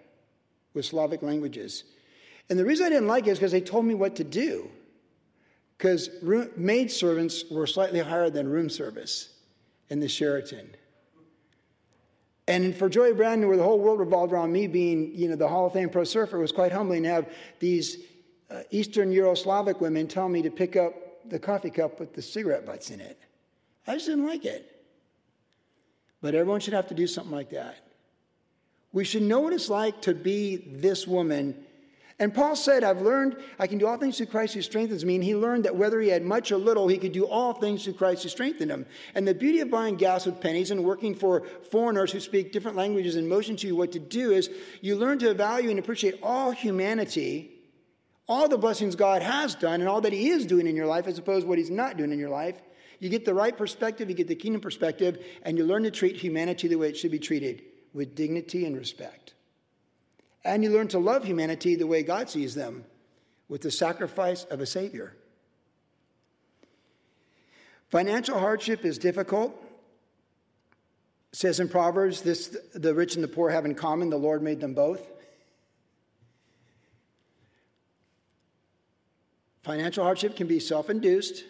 [0.75, 1.85] with Slavic languages.
[2.51, 4.69] And the reason I didn't like it is because they told me what to do
[5.79, 6.09] because
[6.57, 9.29] maid servants were slightly higher than room service
[9.89, 10.75] in the Sheraton.
[12.49, 15.47] And for Joey Buran, where the whole world revolved around me being, you know, the
[15.47, 17.99] Hall of Fame pro surfer, it was quite humbling to have these
[18.51, 20.93] uh, Eastern Yugoslavic women tell me to pick up
[21.29, 23.17] the coffee cup with the cigarette butts in it.
[23.87, 24.83] I just didn't like it.
[26.21, 27.77] But everyone should have to do something like that.
[28.91, 31.55] We should know what it's like to be this woman
[32.21, 35.15] and Paul said, I've learned I can do all things through Christ who strengthens me.
[35.15, 37.85] And he learned that whether he had much or little, he could do all things
[37.85, 38.85] through Christ who strengthened him.
[39.15, 42.75] And the beauty of buying gas with pennies and working for foreigners who speak different
[42.75, 44.49] languages and motion to you what to do is
[44.81, 47.51] you learn to value and appreciate all humanity,
[48.27, 51.07] all the blessings God has done, and all that he is doing in your life,
[51.07, 52.61] as opposed to what he's not doing in your life.
[52.99, 56.17] You get the right perspective, you get the kingdom perspective, and you learn to treat
[56.17, 59.35] humanity the way it should be treated with dignity and respect.
[60.45, 62.85] And you learn to love humanity the way God sees them
[63.47, 65.15] with the sacrifice of a Savior.
[67.89, 69.51] Financial hardship is difficult.
[71.31, 74.41] It says in Proverbs, this the rich and the poor have in common, the Lord
[74.41, 75.05] made them both.
[79.63, 81.43] Financial hardship can be self induced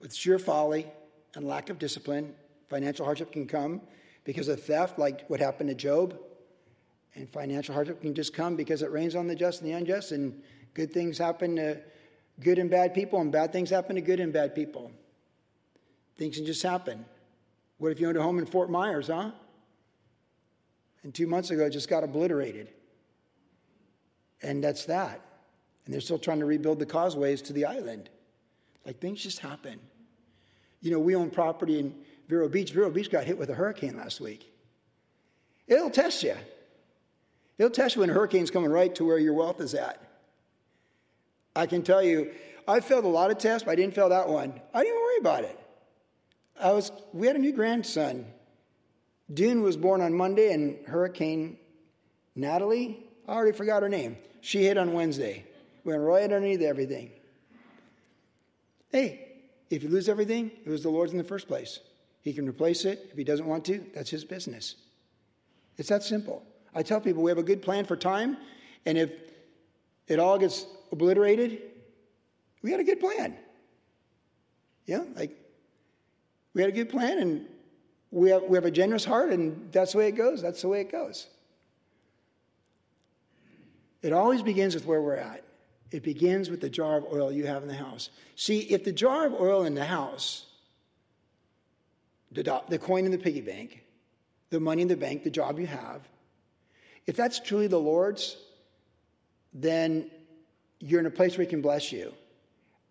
[0.00, 0.86] with sheer folly
[1.34, 2.34] and lack of discipline.
[2.68, 3.80] Financial hardship can come
[4.24, 6.18] because of theft, like what happened to Job.
[7.14, 10.12] And financial hardship can just come because it rains on the just and the unjust,
[10.12, 10.42] and
[10.74, 11.78] good things happen to
[12.40, 14.90] good and bad people, and bad things happen to good and bad people.
[16.16, 17.04] Things can just happen.
[17.78, 19.32] What if you owned a home in Fort Myers, huh?
[21.02, 22.68] And two months ago, it just got obliterated.
[24.42, 25.20] And that's that.
[25.84, 28.08] And they're still trying to rebuild the causeways to the island.
[28.86, 29.78] Like things just happen.
[30.80, 31.94] You know, we own property in
[32.28, 32.72] Vero Beach.
[32.72, 34.52] Vero Beach got hit with a hurricane last week.
[35.66, 36.36] It'll test you.
[37.58, 40.00] He'll test you when a hurricane's coming right to where your wealth is at.
[41.54, 42.32] I can tell you,
[42.66, 44.60] I failed a lot of tests, but I didn't fail that one.
[44.72, 45.58] I didn't worry about it.
[46.60, 48.26] I was, we had a new grandson.
[49.32, 51.58] Dune was born on Monday, and Hurricane
[52.34, 54.16] Natalie, I already forgot her name.
[54.40, 55.44] She hit on Wednesday.
[55.84, 57.10] went right underneath everything.
[58.90, 59.28] Hey,
[59.70, 61.80] if you lose everything, it was the Lord's in the first place.
[62.22, 63.08] He can replace it.
[63.10, 64.76] If he doesn't want to, that's his business.
[65.76, 66.44] It's that simple.
[66.74, 68.36] I tell people we have a good plan for time,
[68.86, 69.10] and if
[70.08, 71.60] it all gets obliterated,
[72.62, 73.36] we had a good plan.
[74.86, 75.36] Yeah, like
[76.54, 77.46] we had a good plan, and
[78.10, 80.42] we have, we have a generous heart, and that's the way it goes.
[80.42, 81.28] That's the way it goes.
[84.02, 85.44] It always begins with where we're at.
[85.92, 88.10] It begins with the jar of oil you have in the house.
[88.34, 90.46] See, if the jar of oil in the house,
[92.32, 93.84] the, the coin in the piggy bank,
[94.50, 96.08] the money in the bank, the job you have,
[97.06, 98.36] if that's truly the Lord's,
[99.52, 100.10] then
[100.78, 102.12] you're in a place where He can bless you.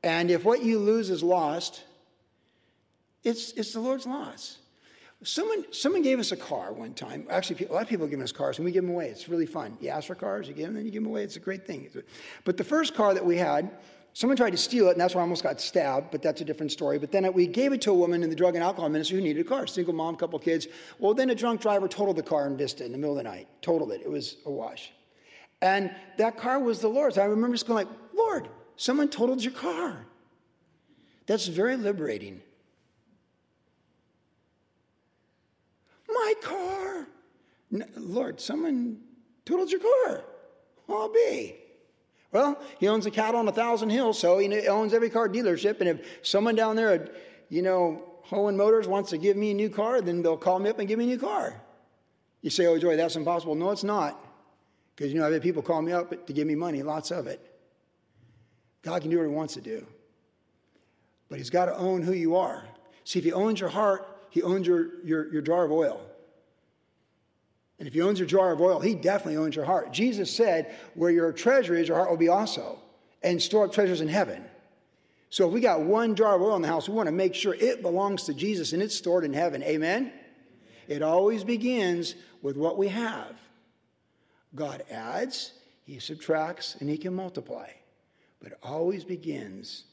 [0.04, 1.84] And if what you lose is lost,
[3.24, 4.58] it's, it's the Lord's loss.
[5.24, 7.28] Someone, someone gave us a car one time.
[7.30, 9.10] Actually, a lot of people give us cars, and we give them away.
[9.10, 9.78] It's really fun.
[9.80, 11.24] You ask for cars, you give them, then you give them away.
[11.24, 11.88] It's a great thing.
[12.44, 13.70] But the first car that we had,
[14.14, 16.46] someone tried to steal it, and that's why I almost got stabbed, but that's a
[16.46, 17.00] different story.
[17.00, 19.24] But then we gave it to a woman in the drug and alcohol ministry who
[19.24, 20.68] needed a car, single mom, couple kids.
[21.00, 23.30] Well, then a drunk driver totaled the car in Vista in the middle of the
[23.30, 23.48] night.
[23.62, 24.02] Totaled it.
[24.02, 24.92] It was a wash.
[25.62, 27.18] And that car was the Lord's.
[27.18, 30.06] I remember just going like, Lord, someone totaled your car.
[31.28, 32.42] That's very liberating.
[36.10, 37.08] My car.
[37.96, 39.00] Lord, someone
[39.46, 40.24] totaled your car.
[40.90, 41.56] I'll be.
[42.32, 45.80] Well, he owns the cattle on a thousand hills, so he owns every car dealership.
[45.82, 47.16] And if someone down there at,
[47.50, 50.70] you know, Hoehn Motors wants to give me a new car, then they'll call me
[50.70, 51.62] up and give me a new car.
[52.42, 53.56] You say, oh, Joy, that's impossible.
[53.56, 54.18] No, it's not.
[54.96, 57.28] Because, you know, I've had people call me up to give me money, lots of
[57.28, 57.46] it.
[58.82, 59.86] God can do what he wants to do.
[61.30, 62.64] But he's got to own who you are.
[63.04, 66.02] See, if he owns your heart, he owns your, your, your jar of oil.
[67.82, 69.92] And if he owns your jar of oil, he definitely owns your heart.
[69.92, 72.78] Jesus said, Where your treasure is, your heart will be also.
[73.24, 74.46] And store up treasures in heaven.
[75.32, 77.34] So if we got one jar of oil in the house, we want to make
[77.34, 79.64] sure it belongs to Jesus and it's stored in heaven.
[79.64, 80.14] Amen?
[80.88, 82.14] It always begins
[82.44, 83.36] with what we have.
[84.54, 87.70] God adds, he subtracts, and he can multiply.
[88.44, 89.86] But it always begins.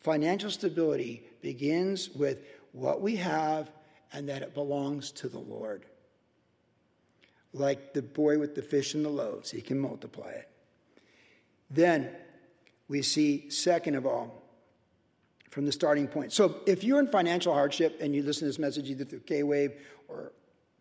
[0.00, 2.38] Financial stability begins with
[2.72, 3.70] what we have
[4.12, 5.86] and that it belongs to the Lord.
[7.52, 10.48] Like the boy with the fish and the loaves, he can multiply it.
[11.70, 12.10] Then
[12.88, 14.42] we see, second of all,
[15.50, 16.32] from the starting point.
[16.32, 19.72] So if you're in financial hardship and you listen to this message either through KWAVE
[20.08, 20.32] or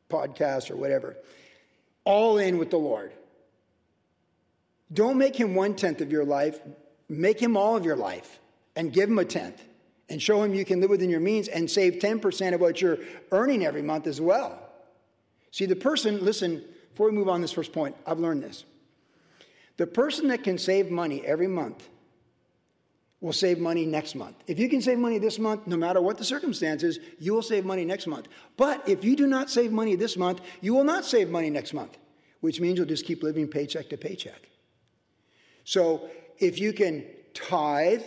[0.09, 1.17] podcast or whatever,
[2.03, 3.13] all in with the Lord.
[4.91, 6.59] Don't make him one tenth of your life,
[7.07, 8.39] make him all of your life
[8.75, 9.61] and give him a tenth
[10.09, 12.97] and show him you can live within your means and save 10% of what you're
[13.31, 14.68] earning every month as well.
[15.51, 18.65] See, the person, listen, before we move on this first point, I've learned this.
[19.77, 21.87] The person that can save money every month
[23.21, 24.35] will save money next month.
[24.47, 27.65] If you can save money this month, no matter what the circumstances, you will save
[27.65, 28.27] money next month.
[28.55, 31.73] But if you do not save money this month, you will not save money next
[31.73, 31.97] month,
[32.39, 34.49] which means you'll just keep living paycheck to paycheck.
[35.65, 38.03] So if you can tithe,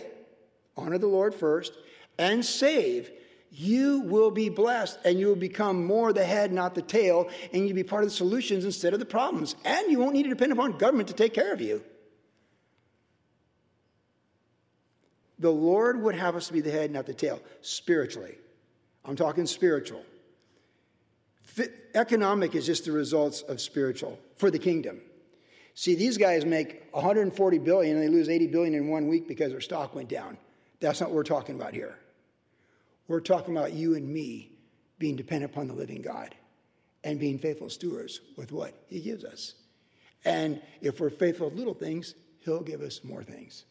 [0.75, 1.73] honor the Lord first,
[2.17, 3.11] and save,
[3.55, 7.67] you will be blessed and you will become more the head, not the tail, and
[7.67, 9.55] you'll be part of the solutions instead of the problems.
[9.63, 11.83] And you won't need to depend upon government to take care of you.
[15.37, 18.35] The Lord would have us to be the head, not the tail, spiritually.
[19.05, 20.03] I'm talking spiritual.
[21.93, 24.99] Economic is just the results of spiritual for the kingdom.
[25.75, 29.51] See, these guys make 140 billion and they lose 80 billion in one week because
[29.51, 30.37] their stock went down.
[30.79, 31.97] That's not what we're talking about here.
[33.13, 34.49] We're talking about you and me
[34.97, 36.33] being dependent upon the living God
[37.03, 39.53] and being faithful stewards with what He gives us.
[40.25, 43.65] And if we're faithful with little things, He'll give us more things.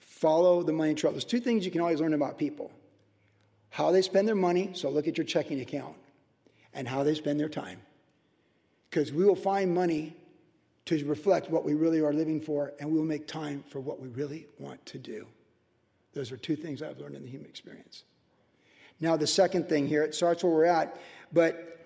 [0.00, 1.12] Follow the money trail.
[1.12, 2.72] There's two things you can always learn about people
[3.70, 5.94] how they spend their money, so look at your checking account,
[6.74, 7.80] and how they spend their time.
[8.90, 10.16] Because we will find money
[10.86, 14.00] to reflect what we really are living for, and we will make time for what
[14.00, 15.24] we really want to do.
[16.18, 18.02] Those are two things I've learned in the human experience.
[18.98, 20.98] Now, the second thing here, it starts where we're at,
[21.32, 21.78] but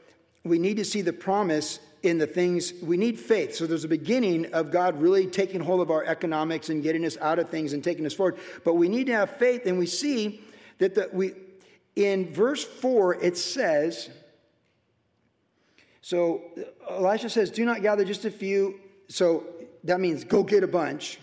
[0.42, 3.54] we need to see the promise in the things we need faith.
[3.54, 7.18] So there's a beginning of God really taking hold of our economics and getting us
[7.18, 8.38] out of things and taking us forward.
[8.64, 10.40] But we need to have faith, and we see
[10.78, 11.34] that the, we
[11.94, 14.08] in verse 4 it says,
[16.00, 16.40] so
[16.88, 18.80] Elisha says, Do not gather just a few.
[19.08, 19.44] So
[19.84, 21.18] that means go get a bunch.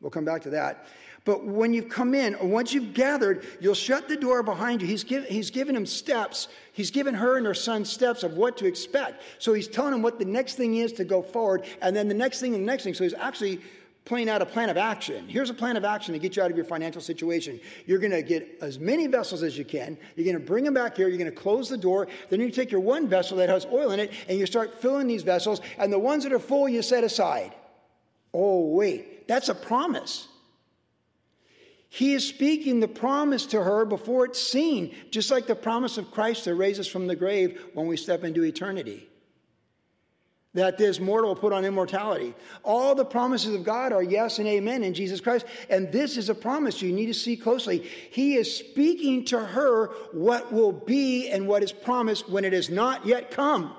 [0.00, 0.86] We'll come back to that.
[1.24, 4.88] But when you come in, once you've gathered, you'll shut the door behind you.
[4.88, 6.48] He's, give, he's given him steps.
[6.72, 9.22] He's given her and her son steps of what to expect.
[9.38, 12.14] So he's telling them what the next thing is to go forward, and then the
[12.14, 12.94] next thing and the next thing.
[12.94, 13.60] So he's actually
[14.04, 15.28] playing out a plan of action.
[15.28, 17.60] Here's a plan of action to get you out of your financial situation.
[17.86, 19.96] You're going to get as many vessels as you can.
[20.16, 21.06] You're going to bring them back here.
[21.06, 22.08] You're going to close the door.
[22.28, 25.06] Then you take your one vessel that has oil in it and you start filling
[25.06, 25.60] these vessels.
[25.78, 27.54] And the ones that are full, you set aside.
[28.34, 30.26] Oh, wait, that's a promise.
[31.94, 36.10] He is speaking the promise to her before it's seen, just like the promise of
[36.10, 39.10] Christ to raise us from the grave when we step into eternity
[40.54, 42.34] that this mortal will put on immortality.
[42.62, 45.46] All the promises of God are yes and amen in Jesus Christ.
[45.70, 47.78] And this is a promise you need to see closely.
[48.10, 52.68] He is speaking to her what will be and what is promised when it has
[52.68, 53.74] not yet come.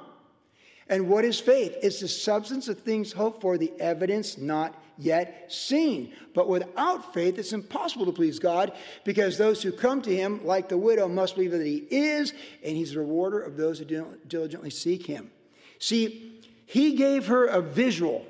[0.90, 1.76] And what is faith?
[1.82, 6.14] It's the substance of things hoped for, the evidence not yet seen.
[6.34, 10.70] But without faith, it's impossible to please God because those who come to him, like
[10.70, 14.70] the widow, must believe that he is, and he's a rewarder of those who diligently
[14.70, 15.32] seek him.
[15.80, 18.26] See, he gave her a visual.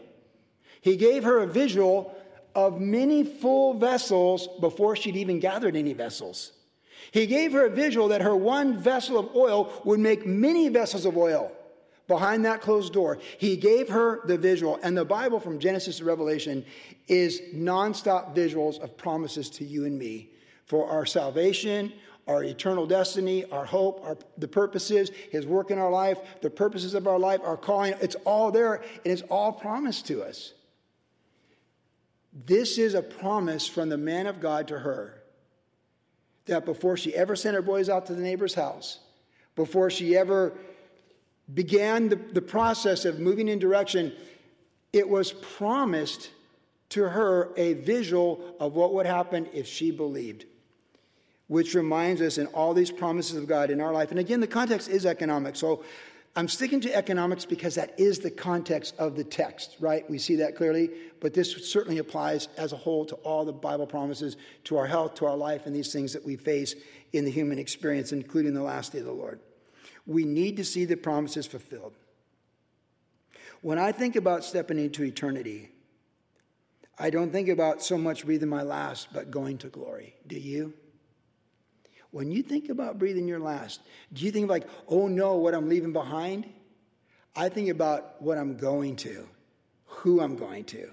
[0.81, 2.15] He gave her a visual
[2.55, 6.51] of many full vessels before she'd even gathered any vessels.
[7.11, 11.05] He gave her a visual that her one vessel of oil would make many vessels
[11.05, 11.51] of oil
[12.07, 13.19] behind that closed door.
[13.37, 14.79] He gave her the visual.
[14.83, 16.65] And the Bible from Genesis to Revelation
[17.07, 20.29] is nonstop visuals of promises to you and me
[20.65, 21.93] for our salvation,
[22.27, 26.93] our eternal destiny, our hope, our, the purposes, His work in our life, the purposes
[26.93, 27.95] of our life, our calling.
[28.01, 30.53] It's all there and it's all promised to us.
[32.45, 35.21] This is a promise from the man of God to her
[36.45, 38.99] that before she ever sent her boys out to the neighbor's house,
[39.55, 40.53] before she ever
[41.51, 44.13] began the, the process of moving in direction,
[44.91, 46.29] it was promised
[46.89, 50.45] to her a visual of what would happen if she believed
[51.47, 54.11] which reminds us in all these promises of God in our life.
[54.11, 55.55] And again, the context is economic.
[55.55, 55.83] So
[56.35, 60.09] I'm sticking to economics because that is the context of the text, right?
[60.09, 63.85] We see that clearly, but this certainly applies as a whole to all the Bible
[63.85, 66.73] promises, to our health, to our life, and these things that we face
[67.11, 69.39] in the human experience, including the last day of the Lord.
[70.05, 71.93] We need to see the promises fulfilled.
[73.61, 75.69] When I think about stepping into eternity,
[76.99, 80.15] I don't think about so much breathing my last, but going to glory.
[80.27, 80.73] Do you?
[82.11, 85.67] When you think about breathing your last, do you think like, oh no, what I'm
[85.67, 86.45] leaving behind?
[87.35, 89.27] I think about what I'm going to,
[89.85, 90.91] who I'm going to,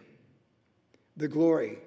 [1.18, 1.78] the glory.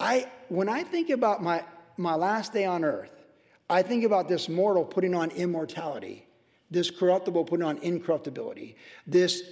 [0.00, 1.62] I when I think about my
[1.96, 3.21] my last day on earth,
[3.68, 6.26] I think about this mortal putting on immortality,
[6.70, 9.42] this corruptible putting on incorruptibility, this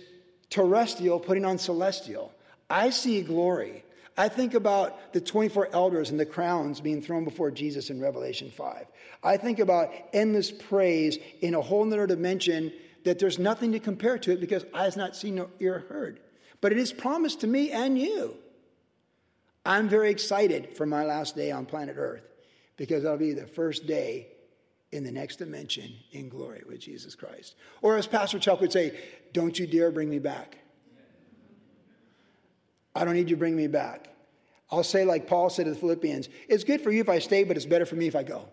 [0.51, 2.33] terrestrial putting on celestial.
[2.69, 3.85] I see glory.
[4.17, 8.51] I think about the 24 elders and the crowns being thrown before Jesus in Revelation
[8.51, 8.87] 5.
[9.23, 12.73] I think about endless praise in a whole other dimension
[13.05, 16.21] that there's nothing to compare to it because eye has not seen nor ear heard.
[16.61, 18.37] But it is promised to me and you.
[19.65, 22.30] I'm very excited for my last day on planet Earth
[22.81, 24.29] because I'll be the first day
[24.91, 27.57] in the next dimension in glory with Jesus Christ.
[27.83, 28.99] Or as Pastor Chuck would say,
[29.35, 30.57] don't you dare bring me back.
[32.95, 34.09] I don't need you to bring me back.
[34.71, 37.45] I'll say, like Paul said to the Philippians, it's good for you if I stay,
[37.45, 38.49] but it's better for me if I go.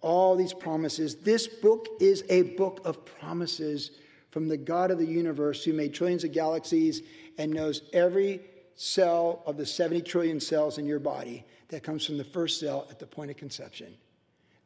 [0.00, 1.16] All these promises.
[1.16, 3.90] This book is a book of promises
[4.30, 7.02] from the God of the universe who made trillions of galaxies
[7.36, 8.40] and knows every
[8.80, 12.86] cell of the 70 trillion cells in your body that comes from the first cell
[12.90, 13.94] at the point of conception.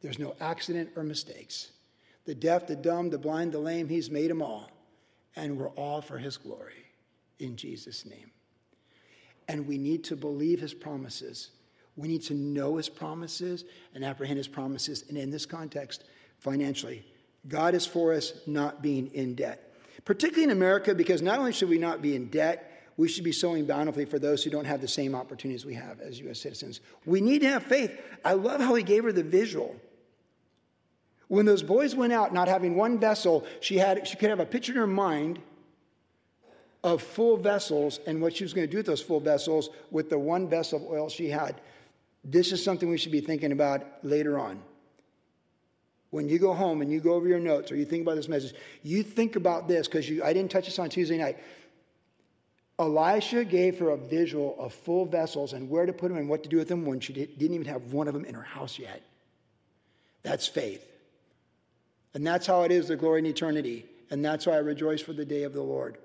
[0.01, 1.71] There's no accident or mistakes.
[2.23, 4.71] The deaf, the dumb, the blind, the lame, He's made them all.
[5.35, 6.85] And we're all for His glory
[7.39, 8.31] in Jesus' name.
[9.49, 11.49] And we need to believe his promises.
[11.97, 15.03] We need to know his promises and apprehend his promises.
[15.09, 16.05] And in this context,
[16.39, 17.05] financially,
[17.49, 19.73] God is for us not being in debt.
[20.05, 23.31] Particularly in America, because not only should we not be in debt, we should be
[23.31, 26.39] sowing bountifully for those who don't have the same opportunities we have as U.S.
[26.39, 26.79] citizens.
[27.05, 27.99] We need to have faith.
[28.23, 29.75] I love how he gave her the visual.
[31.27, 34.45] When those boys went out, not having one vessel, she, had, she could have a
[34.45, 35.39] picture in her mind
[36.83, 40.09] of full vessels and what she was going to do with those full vessels with
[40.09, 41.59] the one vessel of oil she had.
[42.23, 44.61] This is something we should be thinking about later on.
[46.11, 48.29] When you go home and you go over your notes or you think about this
[48.29, 51.39] message, you think about this because I didn't touch this on Tuesday night.
[52.77, 56.43] Elisha gave her a visual of full vessels and where to put them and what
[56.43, 58.77] to do with them when she didn't even have one of them in her house
[58.77, 59.01] yet.
[60.23, 60.85] That's faith.
[62.13, 63.85] And that's how it is the glory in eternity.
[64.09, 65.97] And that's why I rejoice for the day of the Lord.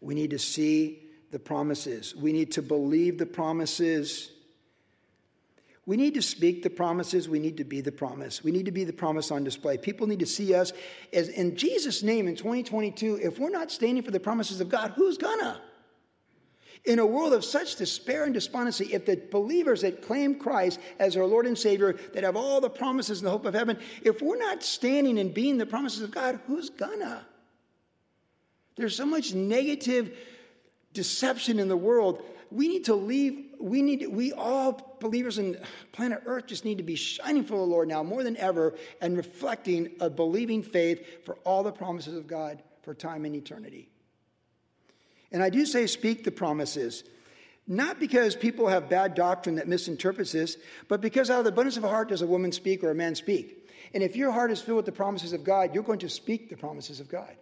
[0.00, 2.14] We need to see the promises.
[2.14, 4.30] We need to believe the promises.
[5.84, 7.28] We need to speak the promises.
[7.28, 8.44] We need to be the promise.
[8.44, 9.78] We need to be the promise on display.
[9.78, 10.72] People need to see us
[11.12, 13.18] as in Jesus' name in 2022.
[13.22, 15.60] If we're not standing for the promises of God, who's gonna?
[16.84, 21.16] In a world of such despair and despondency, if the believers that claim Christ as
[21.16, 24.20] our Lord and Savior, that have all the promises and the hope of heaven, if
[24.20, 27.24] we're not standing and being the promises of God, who's gonna?
[28.76, 30.16] There's so much negative
[30.92, 32.22] deception in the world.
[32.50, 35.58] We need to leave, we need, we all believers in
[35.92, 39.16] planet Earth just need to be shining for the Lord now more than ever and
[39.16, 43.88] reflecting a believing faith for all the promises of God for time and eternity.
[45.30, 47.04] And I do say speak the promises,
[47.66, 50.56] not because people have bad doctrine that misinterprets this,
[50.88, 52.94] but because out of the abundance of a heart does a woman speak or a
[52.94, 53.70] man speak.
[53.94, 56.50] And if your heart is filled with the promises of God, you're going to speak
[56.50, 57.34] the promises of God.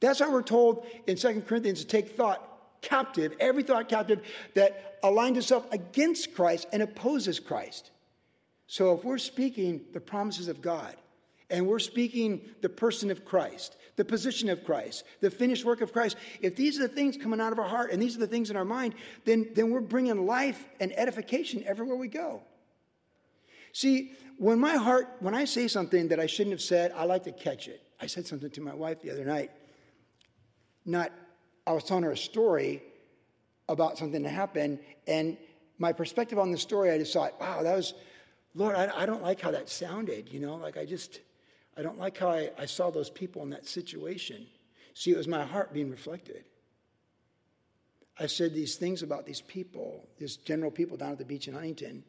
[0.00, 2.49] That's why we're told in Second Corinthians to take thought
[2.82, 4.22] captive, every thought captive
[4.54, 7.90] that aligns itself against Christ and opposes Christ.
[8.66, 10.94] So if we're speaking the promises of God
[11.48, 15.92] and we're speaking the person of Christ, the position of Christ, the finished work of
[15.92, 18.26] Christ, if these are the things coming out of our heart and these are the
[18.26, 22.42] things in our mind, then, then we're bringing life and edification everywhere we go.
[23.72, 27.24] See, when my heart, when I say something that I shouldn't have said, I like
[27.24, 27.82] to catch it.
[28.00, 29.50] I said something to my wife the other night.
[30.86, 31.12] Not
[31.70, 32.82] I was telling her a story
[33.68, 35.36] about something that happened, and
[35.78, 37.94] my perspective on the story, I just thought, wow, that was,
[38.56, 41.20] Lord, I, I don't like how that sounded, you know, like I just,
[41.76, 44.46] I don't like how I, I saw those people in that situation.
[44.94, 46.44] See, it was my heart being reflected.
[48.18, 51.54] I said these things about these people, these general people down at the beach in
[51.54, 52.02] Huntington.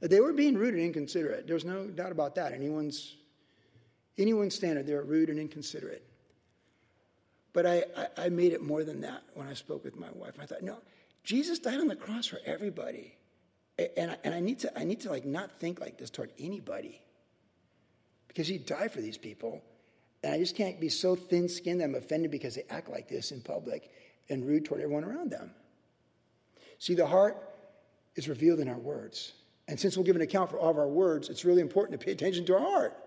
[0.00, 1.46] They were being rude and inconsiderate.
[1.46, 2.52] There's no doubt about that.
[2.52, 3.16] Anyone's
[4.18, 6.06] anyone's standard, they were rude and inconsiderate.
[7.56, 10.34] But I, I, I made it more than that when I spoke with my wife.
[10.38, 10.76] I thought, no,
[11.24, 13.14] Jesus died on the cross for everybody.
[13.96, 16.32] And I, and I need to, I need to like not think like this toward
[16.38, 17.00] anybody
[18.28, 19.62] because he died for these people.
[20.22, 23.08] And I just can't be so thin skinned that I'm offended because they act like
[23.08, 23.90] this in public
[24.28, 25.50] and rude toward everyone around them.
[26.78, 27.38] See, the heart
[28.16, 29.32] is revealed in our words.
[29.66, 32.04] And since we'll give an account for all of our words, it's really important to
[32.04, 33.05] pay attention to our heart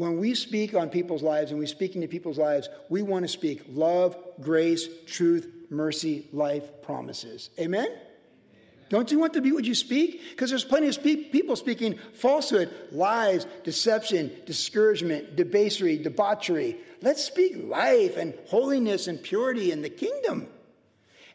[0.00, 3.28] when we speak on people's lives and we speak into people's lives, we want to
[3.28, 7.50] speak love, grace, truth, mercy, life, promises.
[7.58, 7.88] Amen?
[8.88, 10.20] Don't you want to be what you speak?
[10.30, 16.76] Because there's plenty of speak, people speaking falsehood, lies, deception, discouragement, debasery, debauchery.
[17.00, 20.48] Let's speak life and holiness and purity in the kingdom.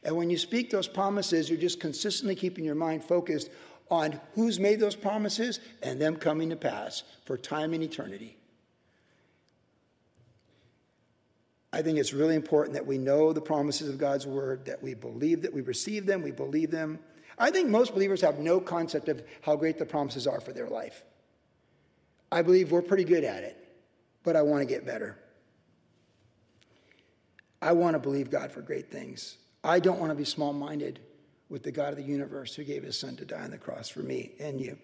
[0.03, 3.49] And when you speak those promises, you're just consistently keeping your mind focused
[3.89, 8.37] on who's made those promises and them coming to pass for time and eternity.
[11.75, 14.93] I think it's really important that we know the promises of God's word, that we
[14.93, 16.99] believe that we receive them, we believe them.
[17.37, 20.69] I think most believers have no concept of how great the promises are for their
[20.69, 21.03] life.
[22.31, 23.57] I believe we're pretty good at it,
[24.23, 25.17] but I want to get better.
[27.61, 29.35] I want to believe God for great things.
[29.61, 31.01] I don't want to be small minded
[31.49, 33.89] with the God of the universe who gave his son to die on the cross
[33.89, 34.77] for me and you.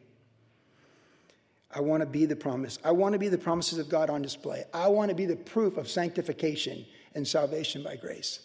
[1.73, 2.79] I want to be the promise.
[2.83, 4.65] I want to be the promises of God on display.
[4.73, 8.39] I want to be the proof of sanctification and salvation by grace.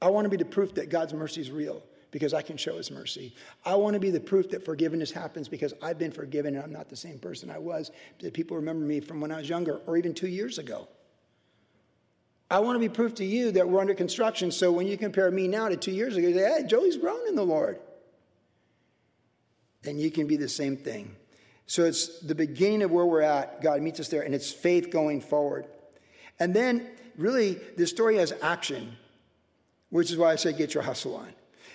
[0.00, 2.76] I want to be the proof that God's mercy is real because I can show
[2.76, 3.34] his mercy.
[3.64, 6.72] I want to be the proof that forgiveness happens because I've been forgiven and I'm
[6.72, 7.90] not the same person I was.
[8.20, 10.88] That people remember me from when I was younger or even two years ago.
[12.50, 14.50] I want to be proof to you that we're under construction.
[14.52, 17.26] So when you compare me now to two years ago, you say, hey, Joey's grown
[17.26, 17.80] in the Lord.
[19.84, 21.16] And you can be the same thing.
[21.66, 23.62] So it's the beginning of where we're at.
[23.62, 25.66] God meets us there, and it's faith going forward.
[26.38, 26.86] And then,
[27.16, 28.96] really, this story has action,
[29.90, 31.32] which is why I say get your hustle on.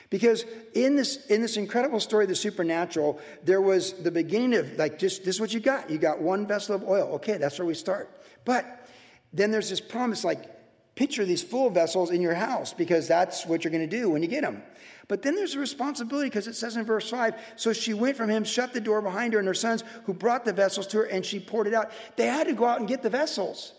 [0.09, 4.77] Because in this, in this incredible story of the supernatural, there was the beginning of,
[4.77, 5.89] like, just this is what you got.
[5.89, 7.13] You got one vessel of oil.
[7.15, 8.09] Okay, that's where we start.
[8.43, 8.87] But
[9.31, 10.58] then there's this promise, like,
[10.99, 14.21] picture these full vessels in your house because that's what you're going to do when
[14.21, 14.61] you get them.
[15.07, 18.29] But then there's a responsibility because it says in verse 5 so she went from
[18.29, 21.03] him, shut the door behind her, and her sons who brought the vessels to her,
[21.05, 21.91] and she poured it out.
[22.17, 23.71] They had to go out and get the vessels.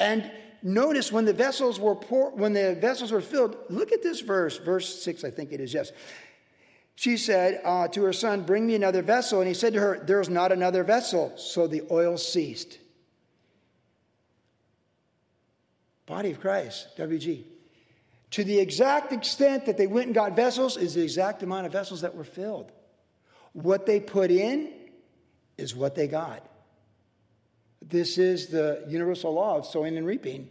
[0.00, 0.32] And
[0.62, 4.56] notice when the vessels were pour, when the vessels were filled, look at this verse,
[4.56, 5.92] verse 6, I think it is, yes.
[6.94, 9.40] She said uh, to her son, Bring me another vessel.
[9.40, 11.34] And he said to her, There's not another vessel.
[11.36, 12.78] So the oil ceased.
[16.12, 17.44] Body of Christ, WG.
[18.32, 21.72] To the exact extent that they went and got vessels is the exact amount of
[21.72, 22.70] vessels that were filled.
[23.54, 24.74] What they put in
[25.56, 26.46] is what they got.
[27.80, 30.50] This is the universal law of sowing and reaping.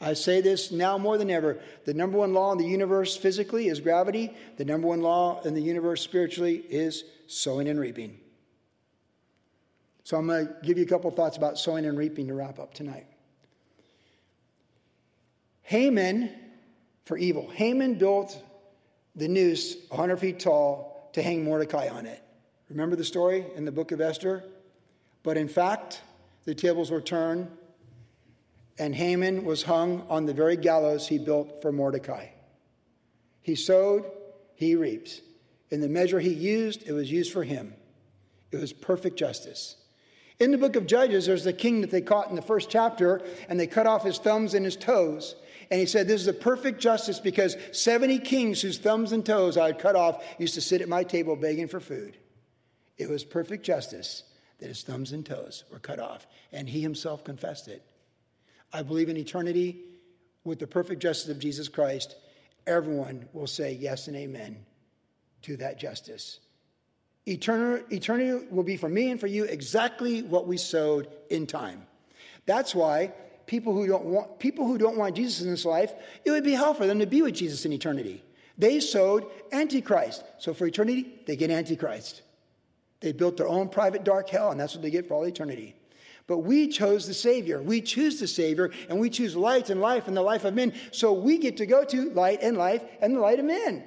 [0.00, 1.58] I say this now more than ever.
[1.84, 4.32] The number one law in the universe physically is gravity.
[4.58, 8.20] The number one law in the universe spiritually is sowing and reaping.
[10.04, 12.60] So I'm going to give you a couple thoughts about sowing and reaping to wrap
[12.60, 13.06] up tonight.
[15.62, 16.30] Haman,
[17.04, 18.42] for evil, Haman built
[19.14, 22.22] the noose 100 feet tall to hang Mordecai on it.
[22.68, 24.44] Remember the story in the book of Esther?
[25.22, 26.00] But in fact,
[26.44, 27.48] the tables were turned,
[28.78, 32.26] and Haman was hung on the very gallows he built for Mordecai.
[33.42, 34.10] He sowed,
[34.54, 35.20] he reaps.
[35.70, 37.74] In the measure he used, it was used for him.
[38.50, 39.76] It was perfect justice.
[40.38, 43.22] In the book of Judges, there's the king that they caught in the first chapter,
[43.48, 45.36] and they cut off his thumbs and his toes.
[45.72, 49.56] And he said, This is a perfect justice because 70 kings whose thumbs and toes
[49.56, 52.18] I had cut off used to sit at my table begging for food.
[52.98, 54.22] It was perfect justice
[54.58, 57.82] that his thumbs and toes were cut off, and he himself confessed it.
[58.70, 59.80] I believe in eternity
[60.44, 62.16] with the perfect justice of Jesus Christ,
[62.66, 64.66] everyone will say yes and amen
[65.40, 66.40] to that justice.
[67.24, 71.86] Eternity, eternity will be for me and for you exactly what we sowed in time.
[72.44, 73.14] That's why
[73.52, 75.92] people who don't want people who don't want Jesus in this life,
[76.24, 78.24] it would be hell for them to be with Jesus in eternity.
[78.56, 80.24] They sowed antichrist.
[80.38, 82.22] So for eternity, they get antichrist.
[83.00, 85.76] They built their own private dark hell, and that's what they get for all eternity.
[86.26, 87.60] But we chose the Savior.
[87.60, 90.72] We choose the Savior, and we choose light and life and the life of men.
[90.90, 93.84] So we get to go to light and life and the light of men.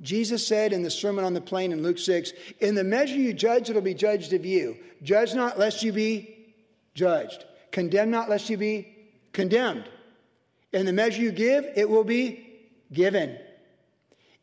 [0.00, 3.32] Jesus said in the Sermon on the Plain in Luke 6 In the measure you
[3.32, 4.76] judge, it'll be judged of you.
[5.04, 6.34] Judge not, lest you be
[6.94, 7.44] judged.
[7.70, 8.94] Condemn not, lest you be
[9.32, 9.84] condemned.
[10.72, 12.46] In the measure you give, it will be
[12.92, 13.38] given.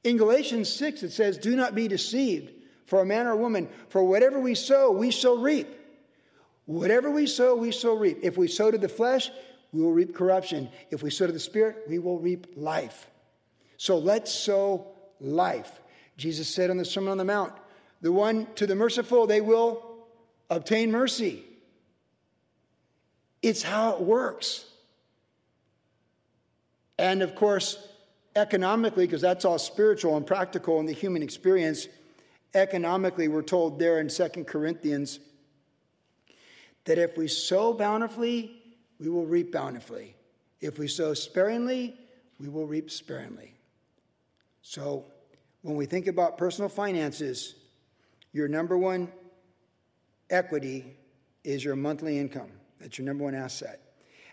[0.03, 2.51] In Galatians 6, it says, Do not be deceived,
[2.85, 5.67] for a man or a woman, for whatever we sow, we shall reap.
[6.65, 8.19] Whatever we sow, we shall reap.
[8.21, 9.29] If we sow to the flesh,
[9.71, 10.69] we will reap corruption.
[10.89, 13.09] If we sow to the spirit, we will reap life.
[13.77, 14.87] So let's sow
[15.19, 15.81] life.
[16.17, 17.53] Jesus said on the Sermon on the Mount,
[18.01, 19.83] The one to the merciful, they will
[20.49, 21.43] obtain mercy.
[23.41, 24.65] It's how it works.
[26.97, 27.87] And of course,
[28.35, 31.87] economically, because that's all spiritual and practical in the human experience,
[32.53, 35.19] economically, we're told there in Second Corinthians
[36.85, 38.61] that if we sow bountifully,
[38.99, 40.15] we will reap bountifully.
[40.59, 41.97] If we sow sparingly,
[42.39, 43.53] we will reap sparingly.
[44.61, 45.05] So,
[45.63, 47.55] when we think about personal finances,
[48.33, 49.11] your number one
[50.29, 50.95] equity
[51.43, 52.51] is your monthly income.
[52.81, 53.79] That's your number one asset.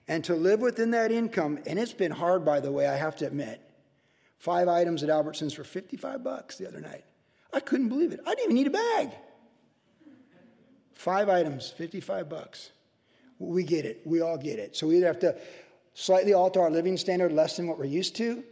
[0.09, 3.17] And to live within that income, and it's been hard, by the way, I have
[3.17, 3.61] to admit.
[4.39, 7.05] Five items at Albertsons for 55 bucks the other night.
[7.53, 8.21] I couldn't believe it.
[8.27, 9.11] I didn't even need a bag.
[10.95, 12.71] Five items, 55 bucks.
[13.39, 14.01] We get it.
[14.05, 14.77] We all get it.
[14.77, 15.37] So we either have to
[15.95, 18.43] slightly alter our living standard less than what we're used to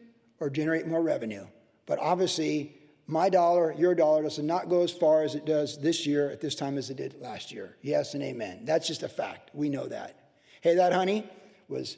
[0.40, 1.46] or generate more revenue.
[1.86, 2.76] But obviously,
[3.06, 6.40] my dollar, your dollar does not go as far as it does this year at
[6.40, 7.76] this time as it did last year.
[7.80, 8.64] Yes and amen.
[8.64, 9.50] That's just a fact.
[9.54, 10.30] We know that.
[10.60, 11.28] Hey, that honey
[11.68, 11.96] was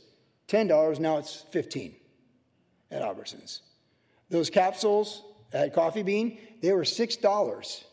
[0.49, 1.95] $10, now it's 15
[2.91, 3.61] at Albertsons.
[4.29, 7.85] Those capsules at Coffee Bean, they were $6.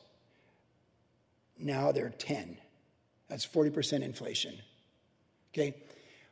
[1.57, 2.57] Now they're 10.
[3.29, 4.55] That's 40% inflation.
[5.53, 5.75] Okay?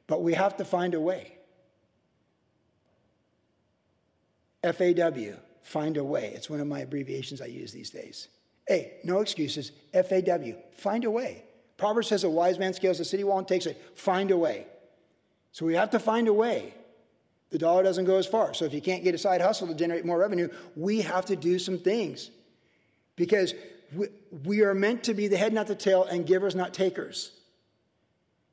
[0.08, 1.38] But we have to find a way.
[4.64, 6.32] FAW, find a way.
[6.36, 8.28] It's one of my abbreviations I use these days.
[8.70, 9.72] A, no excuses.
[9.94, 11.44] FAW, find a way.
[11.78, 13.82] Proverbs says a wise man scales the city wall and takes it.
[13.96, 14.68] Find a way.
[15.52, 16.74] So we have to find a way.
[17.50, 18.54] The dollar doesn't go as far.
[18.54, 21.36] So if you can't get a side hustle to generate more revenue, we have to
[21.36, 22.32] do some things.
[23.16, 23.54] Because
[23.96, 24.08] we,
[24.44, 27.32] we are meant to be the head, not the tail, and givers, not takers.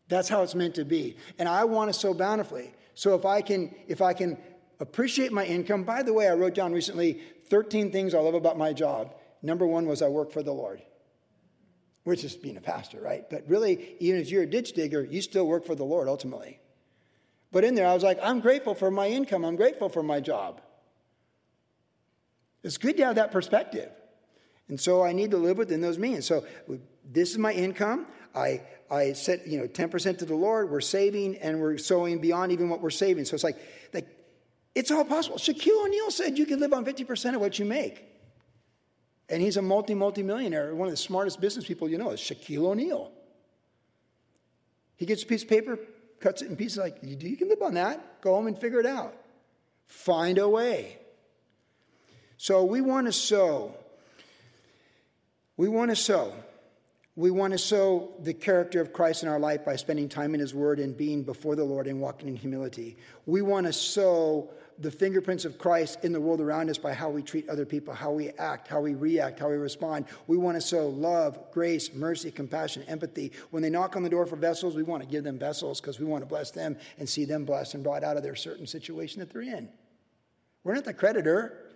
[0.09, 1.17] That's how it's meant to be.
[1.39, 2.75] And I want to sow bountifully.
[2.95, 4.37] So if I can, if I can
[4.81, 5.85] appreciate my income.
[5.85, 9.15] By the way, I wrote down recently 13 things I love about my job.
[9.43, 10.83] Number one was I work for the Lord,
[12.05, 13.29] which is being a pastor, right?
[13.31, 16.59] But really, even if you're a ditch digger, you still work for the Lord ultimately.
[17.53, 19.45] But in there, I was like, I'm grateful for my income.
[19.45, 20.61] I'm grateful for my job.
[22.63, 23.91] It's good to have that perspective.
[24.69, 26.27] And so I need to live within those means.
[26.27, 26.45] So
[27.05, 28.07] this is my income.
[28.35, 30.71] I, I set, you know, 10% to the Lord.
[30.71, 33.25] We're saving and we're sowing beyond even what we're saving.
[33.25, 33.59] So it's like,
[33.93, 34.07] like
[34.75, 35.37] it's all possible.
[35.37, 38.05] Shaquille O'Neal said you can live on 50% of what you make.
[39.29, 40.75] And he's a multi, multi millionaire.
[40.75, 43.13] One of the smartest business people you know is Shaquille O'Neal.
[44.97, 45.79] He gets a piece of paper,
[46.19, 48.21] cuts it in pieces like, you can live on that.
[48.21, 49.15] Go home and figure it out.
[49.87, 50.99] Find a way.
[52.37, 53.75] So we want to sow.
[55.57, 56.33] We want to sow.
[57.21, 60.41] We want to sow the character of Christ in our life by spending time in
[60.41, 62.97] His Word and being before the Lord and walking in humility.
[63.27, 64.49] We want to sow
[64.79, 67.93] the fingerprints of Christ in the world around us by how we treat other people,
[67.93, 70.07] how we act, how we react, how we respond.
[70.29, 73.33] We want to sow love, grace, mercy, compassion, empathy.
[73.51, 76.01] When they knock on the door for vessels, we want to give them vessels because
[76.01, 78.67] we want to bless them and see them blessed and brought out of their certain
[78.67, 79.69] situation that they're in.
[80.65, 81.70] We're not the creditor.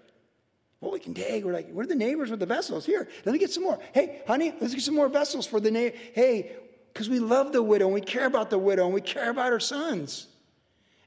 [0.93, 2.87] We can take, we're like, we're the neighbors with the vessels.
[2.87, 3.79] Here, let me get some more.
[3.93, 5.97] Hey, honey, let's get some more vessels for the neighbor.
[6.13, 6.57] Hey,
[6.93, 9.53] because we love the widow and we care about the widow and we care about
[9.53, 10.29] our sons.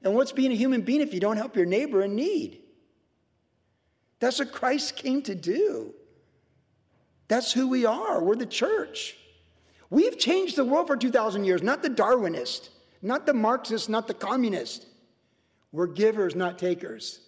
[0.03, 2.61] And what's being a human being if you don't help your neighbor in need?
[4.19, 5.93] That's what Christ came to do.
[7.27, 8.23] That's who we are.
[8.23, 9.17] We're the church.
[9.89, 12.69] We've changed the world for 2,000 years, not the Darwinist,
[13.01, 14.85] not the Marxist, not the communist.
[15.71, 17.26] We're givers, not takers.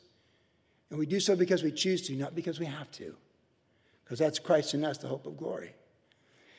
[0.90, 3.16] And we do so because we choose to, not because we have to.
[4.04, 5.76] Because that's Christ in us, the hope of glory.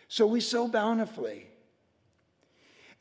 [0.09, 1.47] So we sow bountifully.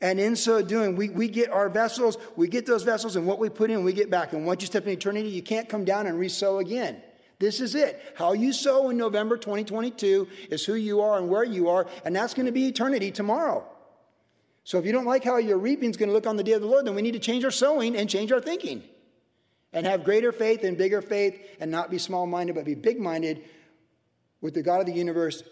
[0.00, 3.38] And in so doing, we, we get our vessels, we get those vessels, and what
[3.38, 4.32] we put in, we get back.
[4.32, 7.02] And once you step in eternity, you can't come down and re-sow again.
[7.38, 8.00] This is it.
[8.16, 12.14] How you sow in November 2022 is who you are and where you are, and
[12.16, 13.66] that's going to be eternity tomorrow.
[14.64, 16.52] So if you don't like how your reaping is going to look on the day
[16.52, 18.82] of the Lord, then we need to change our sowing and change our thinking.
[19.72, 22.98] And have greater faith and bigger faith and not be small minded, but be big
[22.98, 23.44] minded
[24.40, 25.42] with the God of the universe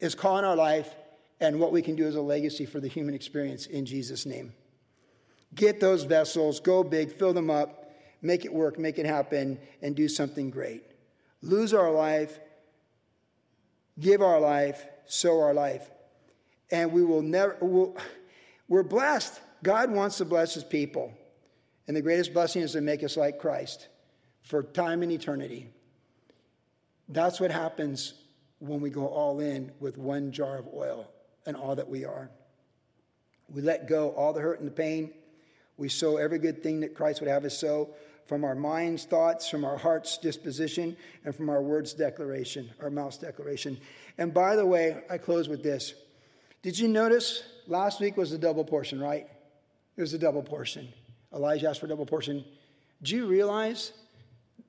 [0.00, 0.94] is calling our life
[1.40, 4.52] and what we can do as a legacy for the human experience in Jesus' name.
[5.54, 9.94] Get those vessels, go big, fill them up, make it work, make it happen, and
[9.94, 10.82] do something great.
[11.42, 12.38] Lose our life,
[13.98, 15.90] give our life, sow our life.
[16.70, 17.96] And we will never, we'll,
[18.68, 19.40] we're blessed.
[19.62, 21.12] God wants to bless his people.
[21.86, 23.88] And the greatest blessing is to make us like Christ
[24.42, 25.68] for time and eternity.
[27.08, 28.14] That's what happens
[28.58, 31.10] when we go all in with one jar of oil
[31.46, 32.30] and all that we are.
[33.48, 35.12] We let go all the hurt and the pain.
[35.76, 37.90] We sow every good thing that Christ would have us sow
[38.26, 43.18] from our mind's thoughts, from our heart's disposition, and from our words' declaration, our mouth's
[43.18, 43.78] declaration.
[44.18, 45.94] And by the way, I close with this.
[46.62, 49.28] Did you notice last week was a double portion, right?
[49.96, 50.88] It was a double portion.
[51.36, 52.44] Elijah asked for a double portion.
[53.02, 53.92] Do you realize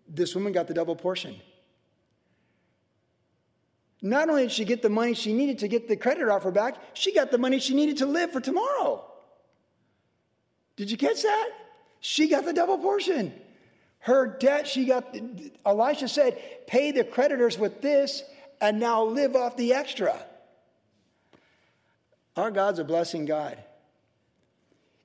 [0.08, 1.40] this woman got the double portion?
[4.02, 6.76] Not only did she get the money she needed to get the credit offer back,
[6.94, 9.04] she got the money she needed to live for tomorrow.
[10.76, 11.50] Did you catch that?
[12.02, 13.34] She got the double portion.
[14.00, 15.16] Her debt, she got,
[15.66, 18.24] Elisha said, pay the creditors with this
[18.62, 20.16] and now live off the extra.
[22.36, 23.58] Our God's a blessing God.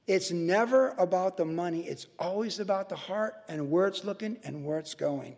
[0.07, 4.65] It's never about the money, it's always about the heart and where it's looking and
[4.65, 5.37] where it's going.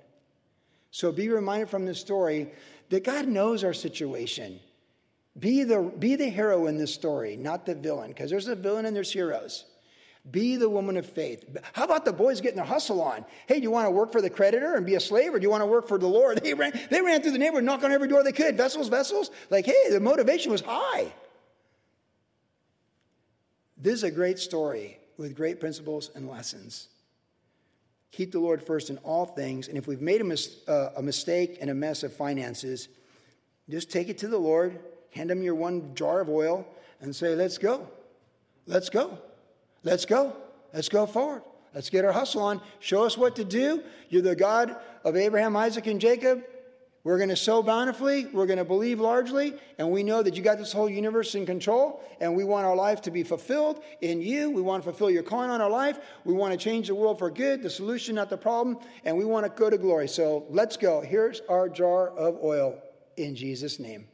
[0.91, 2.53] So be reminded from this story
[2.91, 4.61] that God knows our situation.
[5.39, 8.87] Be the, be the hero in this story, not the villain, because there's a villain
[8.87, 9.65] and there's heroes.
[10.31, 11.45] Be the woman of faith.
[11.75, 13.27] How about the boys getting their hustle on?
[13.47, 15.43] Hey, do you want to work for the creditor and be a slave, or do
[15.43, 16.41] you want to work for the Lord?
[16.45, 18.57] They ran, they ran through the neighborhood, knocked on every door they could.
[18.57, 19.31] Vessels, vessels.
[19.51, 21.13] Like, hey, the motivation was high.
[23.85, 26.89] This is a great story with great principles and lessons.
[28.13, 29.69] Keep the Lord first in all things.
[29.69, 32.89] And if we've made a, mis- uh, a mistake and a mess of finances,
[33.69, 34.79] just take it to the Lord,
[35.11, 36.67] hand him your one jar of oil,
[37.03, 37.87] and say, Let's go.
[38.67, 39.19] Let's go.
[39.83, 40.35] Let's go.
[40.73, 41.43] Let's go forward.
[41.75, 42.63] Let's get our hustle on.
[42.81, 43.83] Show us what to do.
[44.09, 46.43] You're the God of Abraham, Isaac, and Jacob.
[47.05, 48.25] We're going to sow bountifully.
[48.27, 49.55] We're going to believe largely.
[49.77, 52.03] And we know that you got this whole universe in control.
[52.19, 54.51] And we want our life to be fulfilled in you.
[54.51, 55.99] We want to fulfill your calling on our life.
[56.25, 58.79] We want to change the world for good, the solution, not the problem.
[59.05, 60.09] And we want to go to glory.
[60.09, 61.03] So let's go.
[61.03, 62.79] Here's our jar of oil
[63.19, 64.09] in Jesus' name.